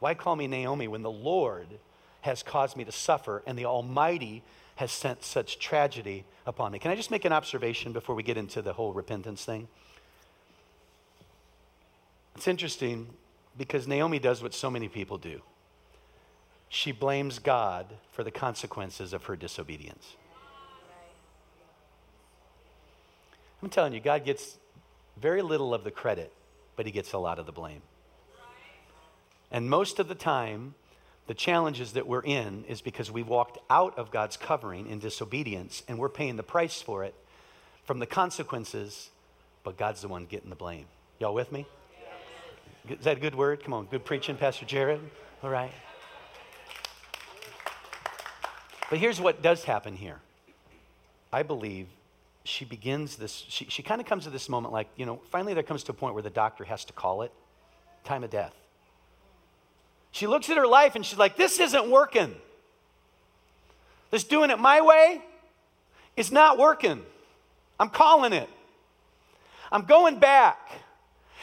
Why 0.00 0.14
call 0.14 0.34
me 0.34 0.46
Naomi 0.46 0.88
when 0.88 1.02
the 1.02 1.10
Lord 1.10 1.68
has 2.22 2.42
caused 2.42 2.74
me 2.74 2.84
to 2.84 2.92
suffer 2.92 3.42
and 3.46 3.58
the 3.58 3.66
Almighty 3.66 4.42
has 4.76 4.90
sent 4.90 5.22
such 5.22 5.58
tragedy 5.58 6.24
upon 6.46 6.72
me? 6.72 6.78
Can 6.78 6.90
I 6.90 6.96
just 6.96 7.10
make 7.10 7.26
an 7.26 7.34
observation 7.34 7.92
before 7.92 8.14
we 8.14 8.22
get 8.22 8.38
into 8.38 8.62
the 8.62 8.72
whole 8.72 8.94
repentance 8.94 9.44
thing? 9.44 9.68
It's 12.34 12.48
interesting 12.48 13.08
because 13.58 13.86
Naomi 13.86 14.18
does 14.18 14.42
what 14.42 14.54
so 14.54 14.70
many 14.70 14.88
people 14.88 15.18
do. 15.18 15.42
She 16.70 16.92
blames 16.92 17.38
God 17.38 17.86
for 18.12 18.24
the 18.24 18.30
consequences 18.30 19.12
of 19.12 19.24
her 19.24 19.36
disobedience. 19.36 20.14
I'm 23.62 23.68
telling 23.68 23.92
you, 23.92 24.00
God 24.00 24.24
gets 24.24 24.56
very 25.20 25.42
little 25.42 25.74
of 25.74 25.84
the 25.84 25.90
credit, 25.90 26.32
but 26.76 26.86
he 26.86 26.92
gets 26.92 27.12
a 27.12 27.18
lot 27.18 27.38
of 27.38 27.46
the 27.46 27.52
blame. 27.52 27.82
And 29.50 29.68
most 29.68 29.98
of 29.98 30.08
the 30.08 30.14
time, 30.14 30.74
the 31.26 31.34
challenges 31.34 31.92
that 31.92 32.06
we're 32.06 32.22
in 32.22 32.64
is 32.68 32.80
because 32.80 33.10
we 33.10 33.22
walked 33.22 33.58
out 33.70 33.98
of 33.98 34.10
God's 34.10 34.36
covering 34.36 34.88
in 34.88 34.98
disobedience 34.98 35.82
and 35.88 35.98
we're 35.98 36.08
paying 36.08 36.36
the 36.36 36.42
price 36.42 36.80
for 36.80 37.04
it 37.04 37.14
from 37.84 37.98
the 37.98 38.06
consequences, 38.06 39.10
but 39.64 39.76
God's 39.76 40.02
the 40.02 40.08
one 40.08 40.26
getting 40.26 40.50
the 40.50 40.56
blame. 40.56 40.86
Y'all 41.18 41.34
with 41.34 41.50
me? 41.52 41.66
Is 42.88 43.04
that 43.04 43.18
a 43.18 43.20
good 43.20 43.34
word? 43.34 43.62
Come 43.62 43.74
on, 43.74 43.86
good 43.86 44.04
preaching, 44.04 44.36
Pastor 44.36 44.64
Jared. 44.64 45.00
All 45.42 45.50
right. 45.50 45.72
But 48.88 48.98
here's 48.98 49.20
what 49.20 49.42
does 49.42 49.64
happen 49.64 49.96
here. 49.96 50.20
I 51.30 51.42
believe 51.42 51.88
she 52.48 52.64
begins 52.64 53.16
this, 53.16 53.44
she, 53.48 53.66
she 53.66 53.82
kind 53.82 54.00
of 54.00 54.06
comes 54.06 54.24
to 54.24 54.30
this 54.30 54.48
moment 54.48 54.72
like, 54.72 54.88
you 54.96 55.06
know, 55.06 55.20
finally 55.30 55.54
there 55.54 55.62
comes 55.62 55.84
to 55.84 55.92
a 55.92 55.94
point 55.94 56.14
where 56.14 56.22
the 56.22 56.30
doctor 56.30 56.64
has 56.64 56.84
to 56.86 56.92
call 56.92 57.22
it 57.22 57.32
time 58.04 58.24
of 58.24 58.30
death. 58.30 58.54
She 60.12 60.26
looks 60.26 60.48
at 60.48 60.56
her 60.56 60.66
life 60.66 60.94
and 60.94 61.04
she's 61.04 61.18
like, 61.18 61.36
this 61.36 61.60
isn't 61.60 61.90
working. 61.90 62.34
This 64.10 64.24
doing 64.24 64.50
it 64.50 64.58
my 64.58 64.80
way 64.80 65.20
is 66.16 66.32
not 66.32 66.58
working. 66.58 67.02
I'm 67.78 67.90
calling 67.90 68.32
it. 68.32 68.48
I'm 69.70 69.82
going 69.82 70.18
back. 70.18 70.58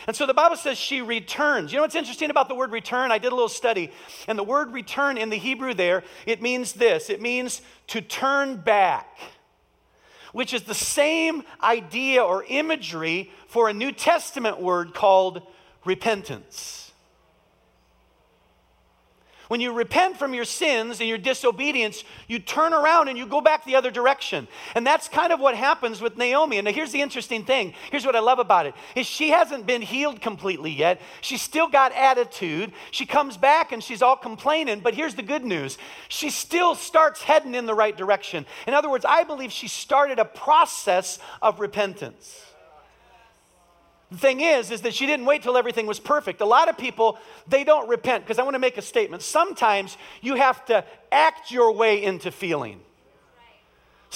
And 0.07 0.15
so 0.15 0.25
the 0.25 0.33
Bible 0.33 0.57
says 0.57 0.77
she 0.77 1.01
returns. 1.01 1.71
You 1.71 1.77
know 1.77 1.83
what's 1.83 1.95
interesting 1.95 2.29
about 2.31 2.49
the 2.49 2.55
word 2.55 2.71
return? 2.71 3.11
I 3.11 3.19
did 3.19 3.31
a 3.31 3.35
little 3.35 3.47
study. 3.47 3.91
And 4.27 4.37
the 4.37 4.43
word 4.43 4.73
return 4.73 5.17
in 5.17 5.29
the 5.29 5.37
Hebrew 5.37 5.73
there, 5.73 6.03
it 6.25 6.41
means 6.41 6.73
this 6.73 7.09
it 7.09 7.21
means 7.21 7.61
to 7.87 8.01
turn 8.01 8.57
back 8.57 9.07
which 10.35 10.53
is 10.53 10.63
the 10.63 10.73
same 10.73 11.43
idea 11.63 12.21
or 12.21 12.43
imagery 12.49 13.31
for 13.47 13.69
a 13.69 13.73
New 13.73 13.93
Testament 13.93 14.59
word 14.59 14.93
called 14.93 15.41
repentance. 15.85 16.84
When 19.47 19.61
you 19.61 19.73
repent 19.73 20.17
from 20.17 20.33
your 20.33 20.45
sins 20.45 20.99
and 20.99 21.09
your 21.09 21.17
disobedience, 21.17 22.03
you 22.27 22.39
turn 22.39 22.73
around 22.73 23.07
and 23.07 23.17
you 23.17 23.25
go 23.25 23.41
back 23.41 23.65
the 23.65 23.75
other 23.75 23.91
direction. 23.91 24.47
And 24.73 24.85
that's 24.85 25.07
kind 25.07 25.31
of 25.31 25.39
what 25.39 25.55
happens 25.55 26.01
with 26.01 26.17
Naomi. 26.17 26.57
And 26.57 26.67
here's 26.67 26.91
the 26.91 27.01
interesting 27.01 27.43
thing. 27.43 27.73
Here's 27.91 28.05
what 28.05 28.15
I 28.15 28.19
love 28.19 28.39
about 28.39 28.65
it. 28.65 28.75
Is 28.95 29.05
she 29.05 29.29
hasn't 29.29 29.65
been 29.65 29.81
healed 29.81 30.21
completely 30.21 30.71
yet. 30.71 31.01
She's 31.21 31.41
still 31.41 31.67
got 31.67 31.91
attitude. 31.93 32.71
She 32.91 33.05
comes 33.05 33.37
back 33.37 33.71
and 33.71 33.83
she's 33.83 34.01
all 34.01 34.17
complaining, 34.17 34.79
but 34.79 34.93
here's 34.93 35.15
the 35.15 35.23
good 35.23 35.45
news. 35.45 35.77
She 36.07 36.29
still 36.29 36.75
starts 36.75 37.21
heading 37.21 37.55
in 37.55 37.65
the 37.65 37.75
right 37.75 37.95
direction. 37.95 38.45
In 38.67 38.73
other 38.73 38.89
words, 38.89 39.05
I 39.07 39.23
believe 39.23 39.51
she 39.51 39.67
started 39.67 40.19
a 40.19 40.25
process 40.25 41.19
of 41.41 41.59
repentance. 41.59 42.44
The 44.11 44.17
thing 44.17 44.41
is, 44.41 44.69
is 44.69 44.81
that 44.81 44.93
she 44.93 45.05
didn't 45.05 45.25
wait 45.25 45.41
till 45.41 45.57
everything 45.57 45.87
was 45.87 45.99
perfect. 45.99 46.39
A 46.41 46.45
lot 46.45 46.69
of 46.69 46.77
people, 46.77 47.17
they 47.47 47.63
don't 47.63 47.89
repent 47.89 48.23
because 48.23 48.37
I 48.37 48.43
want 48.43 48.53
to 48.53 48.59
make 48.59 48.77
a 48.77 48.81
statement. 48.81 49.23
Sometimes 49.23 49.97
you 50.21 50.35
have 50.35 50.63
to 50.65 50.85
act 51.11 51.51
your 51.51 51.71
way 51.71 52.03
into 52.03 52.31
feeling. 52.31 52.81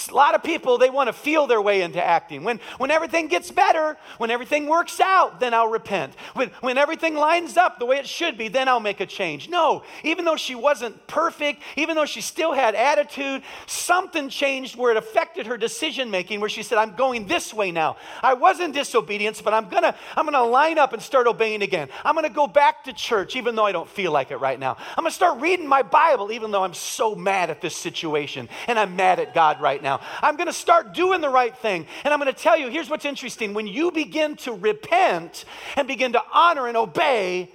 A 0.08 0.14
lot 0.14 0.34
of 0.34 0.42
people, 0.42 0.78
they 0.78 0.90
want 0.90 1.08
to 1.08 1.12
feel 1.12 1.46
their 1.46 1.60
way 1.60 1.82
into 1.82 2.02
acting. 2.02 2.42
When, 2.44 2.60
when 2.78 2.90
everything 2.90 3.28
gets 3.28 3.50
better, 3.50 3.96
when 4.18 4.30
everything 4.30 4.66
works 4.66 5.00
out, 5.00 5.40
then 5.40 5.52
I'll 5.52 5.68
repent. 5.68 6.14
When, 6.34 6.50
when 6.60 6.78
everything 6.78 7.14
lines 7.14 7.56
up 7.56 7.78
the 7.78 7.86
way 7.86 7.98
it 7.98 8.06
should 8.06 8.38
be, 8.38 8.48
then 8.48 8.68
I'll 8.68 8.80
make 8.80 9.00
a 9.00 9.06
change. 9.06 9.48
No, 9.48 9.82
even 10.02 10.24
though 10.24 10.36
she 10.36 10.54
wasn't 10.54 11.06
perfect, 11.06 11.62
even 11.76 11.96
though 11.96 12.06
she 12.06 12.20
still 12.20 12.52
had 12.52 12.74
attitude, 12.74 13.42
something 13.66 14.28
changed 14.28 14.76
where 14.76 14.90
it 14.90 14.96
affected 14.96 15.46
her 15.46 15.58
decision 15.58 16.10
making, 16.10 16.40
where 16.40 16.48
she 16.48 16.62
said, 16.62 16.78
I'm 16.78 16.94
going 16.94 17.26
this 17.26 17.52
way 17.52 17.70
now. 17.70 17.96
I 18.22 18.34
was 18.34 18.60
in 18.60 18.72
disobedience, 18.72 19.42
but 19.42 19.52
I'm 19.52 19.68
going 19.68 19.82
to 19.82 19.94
I'm 20.16 20.30
to 20.30 20.42
line 20.42 20.78
up 20.78 20.92
and 20.92 21.02
start 21.02 21.26
obeying 21.26 21.62
again. 21.62 21.88
I'm 22.04 22.14
going 22.14 22.26
to 22.26 22.34
go 22.34 22.46
back 22.46 22.84
to 22.84 22.92
church, 22.92 23.34
even 23.34 23.56
though 23.56 23.66
I 23.66 23.72
don't 23.72 23.88
feel 23.88 24.12
like 24.12 24.30
it 24.30 24.36
right 24.36 24.58
now. 24.58 24.76
I'm 24.96 25.02
going 25.02 25.10
to 25.10 25.14
start 25.14 25.40
reading 25.40 25.66
my 25.66 25.82
Bible, 25.82 26.30
even 26.30 26.50
though 26.50 26.62
I'm 26.62 26.74
so 26.74 27.14
mad 27.14 27.50
at 27.50 27.60
this 27.60 27.74
situation 27.74 28.48
and 28.68 28.78
I'm 28.78 28.94
mad 28.94 29.18
at 29.18 29.34
God 29.34 29.60
right 29.60 29.82
now 29.82 29.89
now. 29.90 30.00
I'm 30.22 30.36
going 30.36 30.46
to 30.46 30.52
start 30.52 30.94
doing 30.94 31.20
the 31.20 31.28
right 31.28 31.56
thing. 31.56 31.86
And 32.04 32.14
I'm 32.14 32.20
going 32.20 32.32
to 32.32 32.40
tell 32.40 32.56
you 32.56 32.68
here's 32.68 32.88
what's 32.88 33.04
interesting. 33.04 33.54
When 33.54 33.66
you 33.66 33.90
begin 33.90 34.36
to 34.36 34.52
repent 34.52 35.44
and 35.76 35.88
begin 35.88 36.12
to 36.12 36.22
honor 36.32 36.68
and 36.68 36.76
obey, 36.76 37.50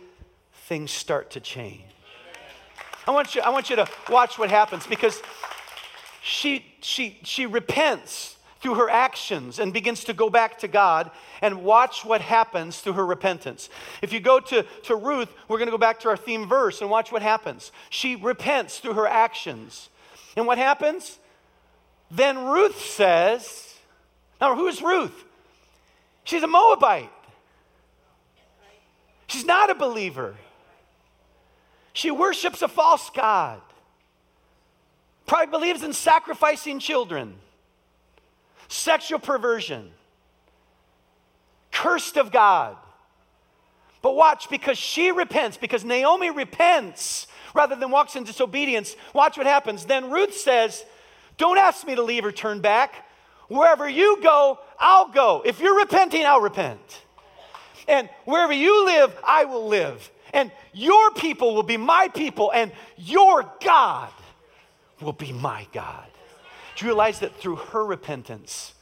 things 0.67 0.91
start 0.91 1.31
to 1.31 1.39
change. 1.39 1.81
I 3.07 3.11
want 3.11 3.35
you, 3.35 3.41
I 3.41 3.49
want 3.49 3.69
you 3.69 3.75
to 3.77 3.87
watch 4.09 4.37
what 4.39 4.49
happens 4.49 4.87
because 4.87 5.21
she, 6.23 6.65
she, 6.81 7.19
she 7.23 7.45
repents 7.45 8.35
through 8.59 8.75
her 8.75 8.89
actions 8.89 9.59
and 9.59 9.71
begins 9.71 10.03
to 10.05 10.13
go 10.13 10.27
back 10.27 10.57
to 10.57 10.67
God 10.67 11.11
and 11.41 11.63
watch 11.63 12.03
what 12.03 12.19
happens 12.19 12.79
through 12.79 12.93
her 12.93 13.05
repentance. 13.05 13.69
If 14.01 14.11
you 14.11 14.19
go 14.19 14.39
to, 14.39 14.65
to 14.85 14.95
Ruth, 14.95 15.29
we're 15.47 15.59
going 15.59 15.67
to 15.67 15.71
go 15.71 15.77
back 15.77 15.99
to 15.99 16.09
our 16.09 16.17
theme 16.17 16.47
verse 16.47 16.81
and 16.81 16.89
watch 16.89 17.11
what 17.11 17.21
happens. 17.21 17.71
She 17.91 18.15
repents 18.15 18.79
through 18.79 18.93
her 18.93 19.07
actions. 19.07 19.89
And 20.35 20.47
what 20.47 20.57
happens? 20.57 21.19
Then 22.11 22.45
Ruth 22.45 22.79
says, 22.79 23.75
Now, 24.39 24.55
who's 24.55 24.81
Ruth? 24.81 25.23
She's 26.23 26.43
a 26.43 26.47
Moabite. 26.47 27.11
She's 29.27 29.45
not 29.45 29.69
a 29.69 29.75
believer. 29.75 30.35
She 31.93 32.11
worships 32.11 32.61
a 32.61 32.67
false 32.67 33.09
God. 33.09 33.61
Probably 35.25 35.47
believes 35.47 35.81
in 35.81 35.93
sacrificing 35.93 36.79
children, 36.79 37.35
sexual 38.67 39.17
perversion, 39.17 39.91
cursed 41.71 42.17
of 42.17 42.31
God. 42.31 42.77
But 44.01 44.15
watch, 44.15 44.49
because 44.51 44.77
she 44.77 45.11
repents, 45.11 45.57
because 45.57 45.83
Naomi 45.83 46.29
repents 46.29 47.25
rather 47.55 47.75
than 47.75 47.89
walks 47.89 48.15
in 48.15 48.23
disobedience, 48.23 48.95
watch 49.13 49.37
what 49.37 49.47
happens. 49.47 49.85
Then 49.85 50.11
Ruth 50.11 50.35
says, 50.35 50.85
don't 51.37 51.57
ask 51.57 51.85
me 51.85 51.95
to 51.95 52.03
leave 52.03 52.25
or 52.25 52.31
turn 52.31 52.61
back. 52.61 53.05
Wherever 53.47 53.87
you 53.87 54.19
go, 54.21 54.59
I'll 54.79 55.09
go. 55.09 55.41
If 55.45 55.59
you're 55.59 55.77
repenting, 55.77 56.25
I'll 56.25 56.41
repent. 56.41 57.01
And 57.87 58.09
wherever 58.25 58.53
you 58.53 58.85
live, 58.85 59.15
I 59.23 59.45
will 59.45 59.67
live. 59.67 60.09
And 60.33 60.51
your 60.73 61.11
people 61.11 61.55
will 61.55 61.63
be 61.63 61.77
my 61.77 62.09
people, 62.09 62.51
and 62.51 62.71
your 62.97 63.49
God 63.63 64.11
will 65.01 65.13
be 65.13 65.31
my 65.31 65.67
God. 65.71 66.07
Do 66.75 66.85
you 66.85 66.91
realize 66.91 67.19
that 67.19 67.35
through 67.37 67.55
her 67.57 67.85
repentance, 67.85 68.73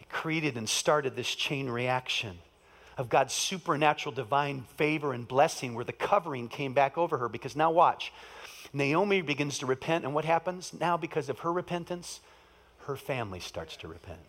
it 0.00 0.08
created 0.08 0.56
and 0.56 0.68
started 0.68 1.14
this 1.14 1.32
chain 1.34 1.68
reaction 1.68 2.38
of 2.96 3.08
God's 3.08 3.34
supernatural 3.34 4.14
divine 4.14 4.64
favor 4.76 5.12
and 5.12 5.28
blessing 5.28 5.74
where 5.74 5.84
the 5.84 5.92
covering 5.92 6.48
came 6.48 6.72
back 6.72 6.98
over 6.98 7.18
her? 7.18 7.28
Because 7.28 7.54
now, 7.54 7.70
watch 7.70 8.12
Naomi 8.72 9.20
begins 9.22 9.58
to 9.58 9.66
repent, 9.66 10.04
and 10.04 10.14
what 10.14 10.24
happens? 10.24 10.72
Now, 10.78 10.96
because 10.96 11.28
of 11.28 11.40
her 11.40 11.52
repentance, 11.52 12.20
her 12.86 12.96
family 12.96 13.40
starts 13.40 13.76
to 13.78 13.88
repent. 13.88 14.20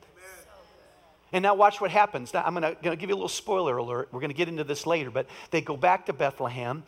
And 1.34 1.44
now 1.44 1.54
watch 1.54 1.80
what 1.80 1.92
happens. 1.92 2.34
Now, 2.34 2.44
I'm 2.44 2.54
going 2.54 2.76
to 2.76 2.96
give 2.96 3.10
you 3.10 3.16
a 3.16 3.18
little 3.18 3.30
spoiler 3.30 3.78
alert. 3.78 4.10
We're 4.12 4.20
going 4.20 4.32
to 4.32 4.36
get 4.36 4.50
into 4.50 4.66
this 4.66 4.86
later, 4.86 5.10
but 5.10 5.28
they 5.52 5.62
go 5.62 5.78
back 5.78 6.08
to 6.08 6.14
Bethlehem. 6.14 6.84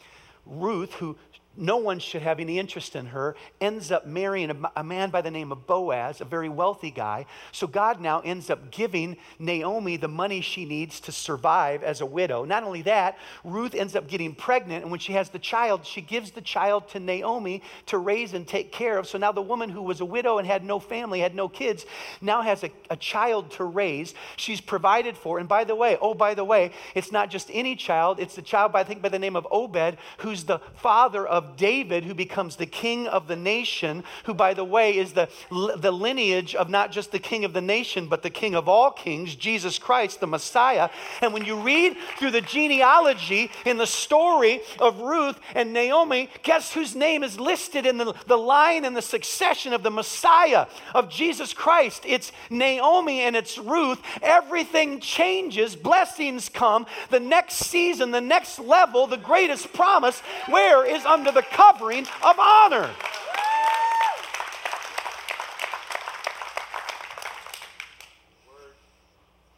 Ruth, 0.46 0.94
who 0.96 1.16
no 1.56 1.78
one 1.78 2.00
should 2.00 2.24
have 2.24 2.40
any 2.40 2.58
interest 2.58 2.96
in 2.96 3.08
her, 3.08 3.36
ends 3.62 3.92
up 3.92 4.08
marrying 4.08 4.50
a, 4.50 4.72
a, 4.78 4.84
man 4.84 5.12
by 5.12 5.22
the 5.22 5.30
name 5.30 5.52
of 5.52 5.68
Boaz, 5.68 6.20
a 6.20 6.26
very 6.26 6.50
wealthy 6.50 6.90
guy. 6.90 7.26
So 7.52 7.68
God 7.68 8.02
now 8.02 8.22
ends 8.22 8.50
up 8.50 8.72
giving 8.72 9.18
Naomi 9.38 9.98
the 9.98 10.08
money 10.08 10.42
she 10.42 10.66
needs 10.66 11.00
to 11.02 11.12
survive 11.12 11.84
as 11.84 12.02
a 12.02 12.06
widow. 12.06 12.44
Not 12.44 12.64
only 12.64 12.82
that, 12.84 13.18
Ruth 13.44 13.76
ends 13.76 13.96
up 13.96 14.08
getting 14.08 14.34
pregnant, 14.34 14.84
and 14.84 14.92
when 14.92 15.00
she 15.00 15.14
has 15.14 15.30
the 15.30 15.40
child, 15.40 15.86
she 15.86 16.02
gives 16.02 16.32
the 16.32 16.42
child 16.42 16.90
to 16.90 17.00
Naomi 17.00 17.62
to 17.88 17.98
raise 18.00 18.34
and 18.34 18.48
take 18.48 18.72
care 18.72 18.98
of. 18.98 19.08
So 19.08 19.18
now 19.18 19.32
the 19.32 19.42
woman 19.42 19.70
who 19.70 19.84
was 19.84 20.02
a 20.02 20.06
widow 20.06 20.40
and 20.40 20.48
had 20.48 20.64
no 20.64 20.80
family, 20.80 21.20
had 21.20 21.36
no 21.36 21.48
kids, 21.48 21.86
now 22.20 22.42
has 22.42 22.64
a, 22.64 22.72
a 22.90 22.96
child 22.96 23.52
to 23.52 23.64
raise. 23.64 24.16
She's 24.38 24.62
provided 24.62 25.16
for. 25.16 25.38
And 25.38 25.48
by 25.48 25.66
the 25.66 25.76
way, 25.76 25.98
oh, 26.02 26.16
by 26.16 26.34
the 26.34 26.44
way, 26.44 26.72
it's 26.96 27.12
not 27.12 27.30
just 27.30 27.50
any 27.54 27.76
child, 27.76 28.20
it's 28.20 28.36
the 28.36 28.42
child, 28.42 28.72
by, 28.72 28.80
I 28.80 28.84
think, 28.84 29.02
by 29.02 29.10
the 29.10 29.20
name 29.20 29.36
of 29.36 29.48
Obed, 29.52 29.98
who's 30.18 30.46
the 30.46 30.60
father 30.76 31.28
of 31.28 31.43
of 31.44 31.58
David, 31.58 32.06
who 32.06 32.14
becomes 32.14 32.56
the 32.56 32.66
king 32.66 33.08
of 33.08 33.28
the 33.28 33.36
nation, 33.36 34.04
who, 34.26 34.34
by 34.34 34.54
the 34.54 34.64
way, 34.64 34.98
is 34.98 35.14
the, 35.14 35.30
the 35.50 35.92
lineage 35.92 36.56
of 36.56 36.70
not 36.70 36.92
just 36.92 37.12
the 37.12 37.20
king 37.20 37.46
of 37.46 37.54
the 37.54 37.62
nation, 37.62 38.08
but 38.08 38.24
the 38.24 38.30
king 38.30 38.56
of 38.56 38.70
all 38.70 38.92
kings, 38.92 39.36
Jesus 39.36 39.78
Christ, 39.78 40.20
the 40.20 40.28
Messiah. 40.28 40.90
And 41.22 41.34
when 41.34 41.46
you 41.46 41.60
read 41.60 41.98
through 42.18 42.32
the 42.32 42.42
genealogy 42.42 43.52
in 43.66 43.78
the 43.78 43.88
story 43.88 44.62
of 44.80 45.00
Ruth 45.02 45.40
and 45.54 45.74
Naomi, 45.74 46.30
guess 46.44 46.74
whose 46.74 46.96
name 46.96 47.24
is 47.24 47.40
listed 47.40 47.86
in 47.86 47.98
the, 47.98 48.14
the 48.28 48.38
line 48.38 48.86
and 48.86 48.96
the 48.96 49.02
succession 49.02 49.74
of 49.74 49.84
the 49.84 49.92
Messiah 49.92 50.68
of 50.94 51.10
Jesus 51.10 51.54
Christ? 51.54 52.04
It's 52.06 52.32
Naomi 52.50 53.20
and 53.22 53.36
it's 53.36 53.58
Ruth. 53.58 54.02
Everything 54.22 55.00
changes, 55.00 55.76
blessings 55.76 56.48
come. 56.48 56.86
The 57.10 57.20
next 57.20 57.56
season, 57.56 58.12
the 58.12 58.22
next 58.22 58.60
level, 58.60 59.08
the 59.08 59.18
greatest 59.18 59.74
promise, 59.74 60.22
where 60.48 60.86
is 60.86 61.06
under 61.06 61.33
the 61.34 61.42
covering 61.42 62.06
of 62.24 62.40
honor. 62.40 62.90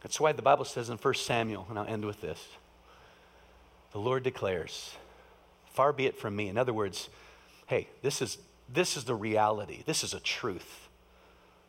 That's 0.01 0.19
why 0.19 0.31
the 0.31 0.41
Bible 0.41 0.65
says 0.65 0.89
in 0.89 0.97
1 0.97 1.13
Samuel, 1.15 1.65
and 1.69 1.77
I'll 1.79 1.87
end 1.87 2.05
with 2.05 2.21
this 2.21 2.47
the 3.95 4.01
Lord 4.01 4.23
declares, 4.23 4.97
Far 5.67 5.93
be 5.93 6.05
it 6.05 6.17
from 6.17 6.35
me. 6.35 6.49
In 6.49 6.57
other 6.57 6.73
words, 6.73 7.07
hey, 7.67 7.87
this 8.01 8.21
is, 8.21 8.37
this 8.67 8.97
is 8.97 9.05
the 9.05 9.15
reality, 9.15 9.83
this 9.85 10.03
is 10.03 10.13
a 10.13 10.19
truth. 10.19 10.89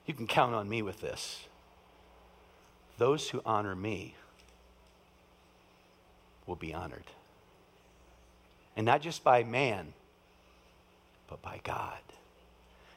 You 0.06 0.14
can 0.14 0.26
count 0.26 0.52
on 0.52 0.68
me 0.68 0.82
with 0.82 1.00
this. 1.00 1.44
Those 2.98 3.30
who 3.30 3.42
honor 3.46 3.76
me 3.76 4.16
will 6.46 6.56
be 6.56 6.74
honored. 6.74 7.04
And 8.76 8.84
not 8.84 9.00
just 9.00 9.24
by 9.24 9.42
man, 9.42 9.94
but 11.28 11.40
by 11.42 11.60
God. 11.64 11.98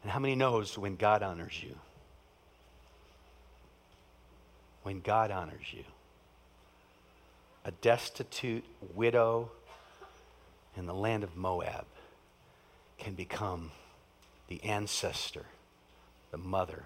And 0.03 0.11
how 0.11 0.19
many 0.19 0.35
knows 0.35 0.77
when 0.77 0.95
God 0.95 1.23
honors 1.23 1.61
you? 1.63 1.75
When 4.83 4.99
God 5.01 5.31
honors 5.31 5.67
you. 5.71 5.83
A 7.65 7.71
destitute 7.71 8.63
widow 8.93 9.51
in 10.75 10.85
the 10.85 10.93
land 10.93 11.23
of 11.23 11.35
Moab 11.35 11.85
can 12.97 13.13
become 13.13 13.71
the 14.47 14.63
ancestor, 14.63 15.45
the 16.31 16.37
mother 16.37 16.83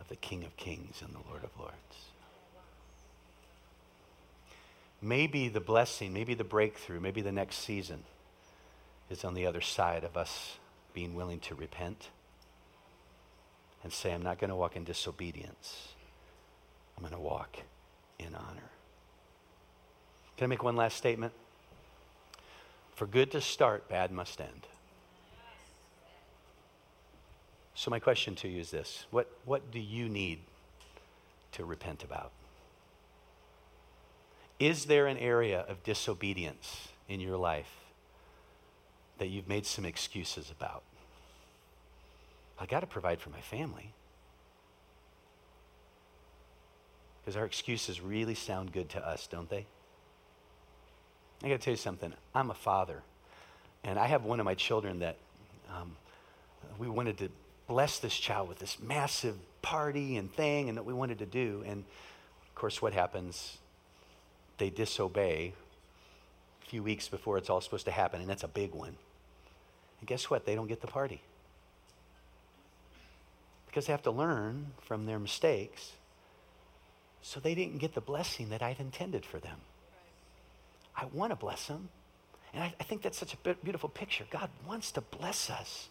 of 0.00 0.08
the 0.08 0.16
King 0.16 0.44
of 0.44 0.56
Kings 0.56 1.02
and 1.02 1.14
the 1.14 1.28
Lord 1.28 1.44
of 1.44 1.50
Lords. 1.58 1.74
Maybe 5.04 5.50
the 5.50 5.60
blessing, 5.60 6.14
maybe 6.14 6.32
the 6.32 6.44
breakthrough, 6.44 6.98
maybe 6.98 7.20
the 7.20 7.30
next 7.30 7.56
season 7.56 8.04
is 9.10 9.22
on 9.22 9.34
the 9.34 9.46
other 9.46 9.60
side 9.60 10.02
of 10.02 10.16
us 10.16 10.56
being 10.94 11.14
willing 11.14 11.40
to 11.40 11.54
repent 11.54 12.08
and 13.82 13.92
say, 13.92 14.14
I'm 14.14 14.22
not 14.22 14.38
going 14.38 14.48
to 14.48 14.56
walk 14.56 14.76
in 14.76 14.84
disobedience. 14.84 15.88
I'm 16.96 17.02
going 17.02 17.12
to 17.12 17.20
walk 17.20 17.58
in 18.18 18.34
honor. 18.34 18.70
Can 20.38 20.44
I 20.44 20.46
make 20.46 20.62
one 20.62 20.74
last 20.74 20.96
statement? 20.96 21.34
For 22.94 23.06
good 23.06 23.30
to 23.32 23.42
start, 23.42 23.90
bad 23.90 24.10
must 24.10 24.40
end. 24.40 24.66
So, 27.74 27.90
my 27.90 27.98
question 27.98 28.36
to 28.36 28.48
you 28.48 28.60
is 28.60 28.70
this 28.70 29.04
What, 29.10 29.28
what 29.44 29.70
do 29.70 29.80
you 29.80 30.08
need 30.08 30.38
to 31.52 31.66
repent 31.66 32.04
about? 32.04 32.30
Is 34.64 34.86
there 34.86 35.08
an 35.08 35.18
area 35.18 35.60
of 35.68 35.82
disobedience 35.82 36.88
in 37.06 37.20
your 37.20 37.36
life 37.36 37.68
that 39.18 39.26
you've 39.26 39.46
made 39.46 39.66
some 39.66 39.84
excuses 39.84 40.50
about? 40.50 40.82
I 42.58 42.64
got 42.64 42.80
to 42.80 42.86
provide 42.86 43.20
for 43.20 43.28
my 43.28 43.42
family. 43.42 43.92
Because 47.20 47.36
our 47.36 47.44
excuses 47.44 48.00
really 48.00 48.34
sound 48.34 48.72
good 48.72 48.88
to 48.88 49.06
us, 49.06 49.26
don't 49.26 49.50
they? 49.50 49.66
I 51.42 51.48
got 51.50 51.60
to 51.60 51.62
tell 51.62 51.74
you 51.74 51.76
something. 51.76 52.14
I'm 52.34 52.48
a 52.50 52.54
father, 52.54 53.02
and 53.84 53.98
I 53.98 54.06
have 54.06 54.24
one 54.24 54.40
of 54.40 54.46
my 54.46 54.54
children 54.54 55.00
that 55.00 55.18
um, 55.78 55.94
we 56.78 56.88
wanted 56.88 57.18
to 57.18 57.28
bless 57.68 57.98
this 57.98 58.16
child 58.16 58.48
with 58.48 58.60
this 58.60 58.78
massive 58.80 59.36
party 59.60 60.16
and 60.16 60.32
thing, 60.32 60.70
and 60.70 60.78
that 60.78 60.86
we 60.86 60.94
wanted 60.94 61.18
to 61.18 61.26
do. 61.26 61.62
And 61.66 61.84
of 62.48 62.54
course, 62.54 62.80
what 62.80 62.94
happens? 62.94 63.58
They 64.58 64.70
disobey 64.70 65.52
a 66.62 66.66
few 66.66 66.82
weeks 66.82 67.08
before 67.08 67.38
it's 67.38 67.50
all 67.50 67.60
supposed 67.60 67.86
to 67.86 67.92
happen, 67.92 68.20
and 68.20 68.30
that's 68.30 68.44
a 68.44 68.48
big 68.48 68.72
one. 68.72 68.96
And 70.00 70.08
guess 70.08 70.30
what? 70.30 70.46
They 70.46 70.54
don't 70.54 70.68
get 70.68 70.80
the 70.80 70.86
party 70.86 71.20
because 73.74 73.86
they 73.86 73.92
have 73.92 74.02
to 74.02 74.10
learn 74.12 74.66
from 74.82 75.04
their 75.04 75.18
mistakes. 75.18 75.94
So 77.22 77.40
they 77.40 77.56
didn't 77.56 77.78
get 77.78 77.94
the 77.94 78.00
blessing 78.00 78.50
that 78.50 78.62
I'd 78.62 78.78
intended 78.78 79.26
for 79.26 79.38
them. 79.38 79.58
I 80.96 81.06
want 81.06 81.32
to 81.32 81.36
bless 81.36 81.66
them. 81.66 81.88
And 82.52 82.62
I, 82.62 82.72
I 82.78 82.84
think 82.84 83.02
that's 83.02 83.18
such 83.18 83.34
a 83.34 83.54
beautiful 83.64 83.88
picture. 83.88 84.26
God 84.30 84.48
wants 84.68 84.92
to 84.92 85.00
bless 85.00 85.50
us. 85.50 85.88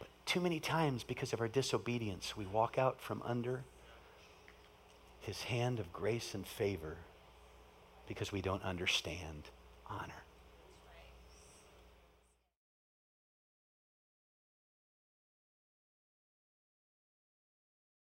But 0.00 0.08
too 0.26 0.40
many 0.40 0.60
times, 0.60 1.02
because 1.02 1.32
of 1.32 1.40
our 1.40 1.48
disobedience, 1.48 2.36
we 2.36 2.44
walk 2.44 2.76
out 2.76 3.00
from 3.00 3.22
under 3.24 3.62
his 5.22 5.44
hand 5.44 5.80
of 5.80 5.94
grace 5.94 6.34
and 6.34 6.46
favor 6.46 6.96
because 8.06 8.32
we 8.32 8.40
don't 8.40 8.62
understand 8.62 9.44
honor. 9.86 10.24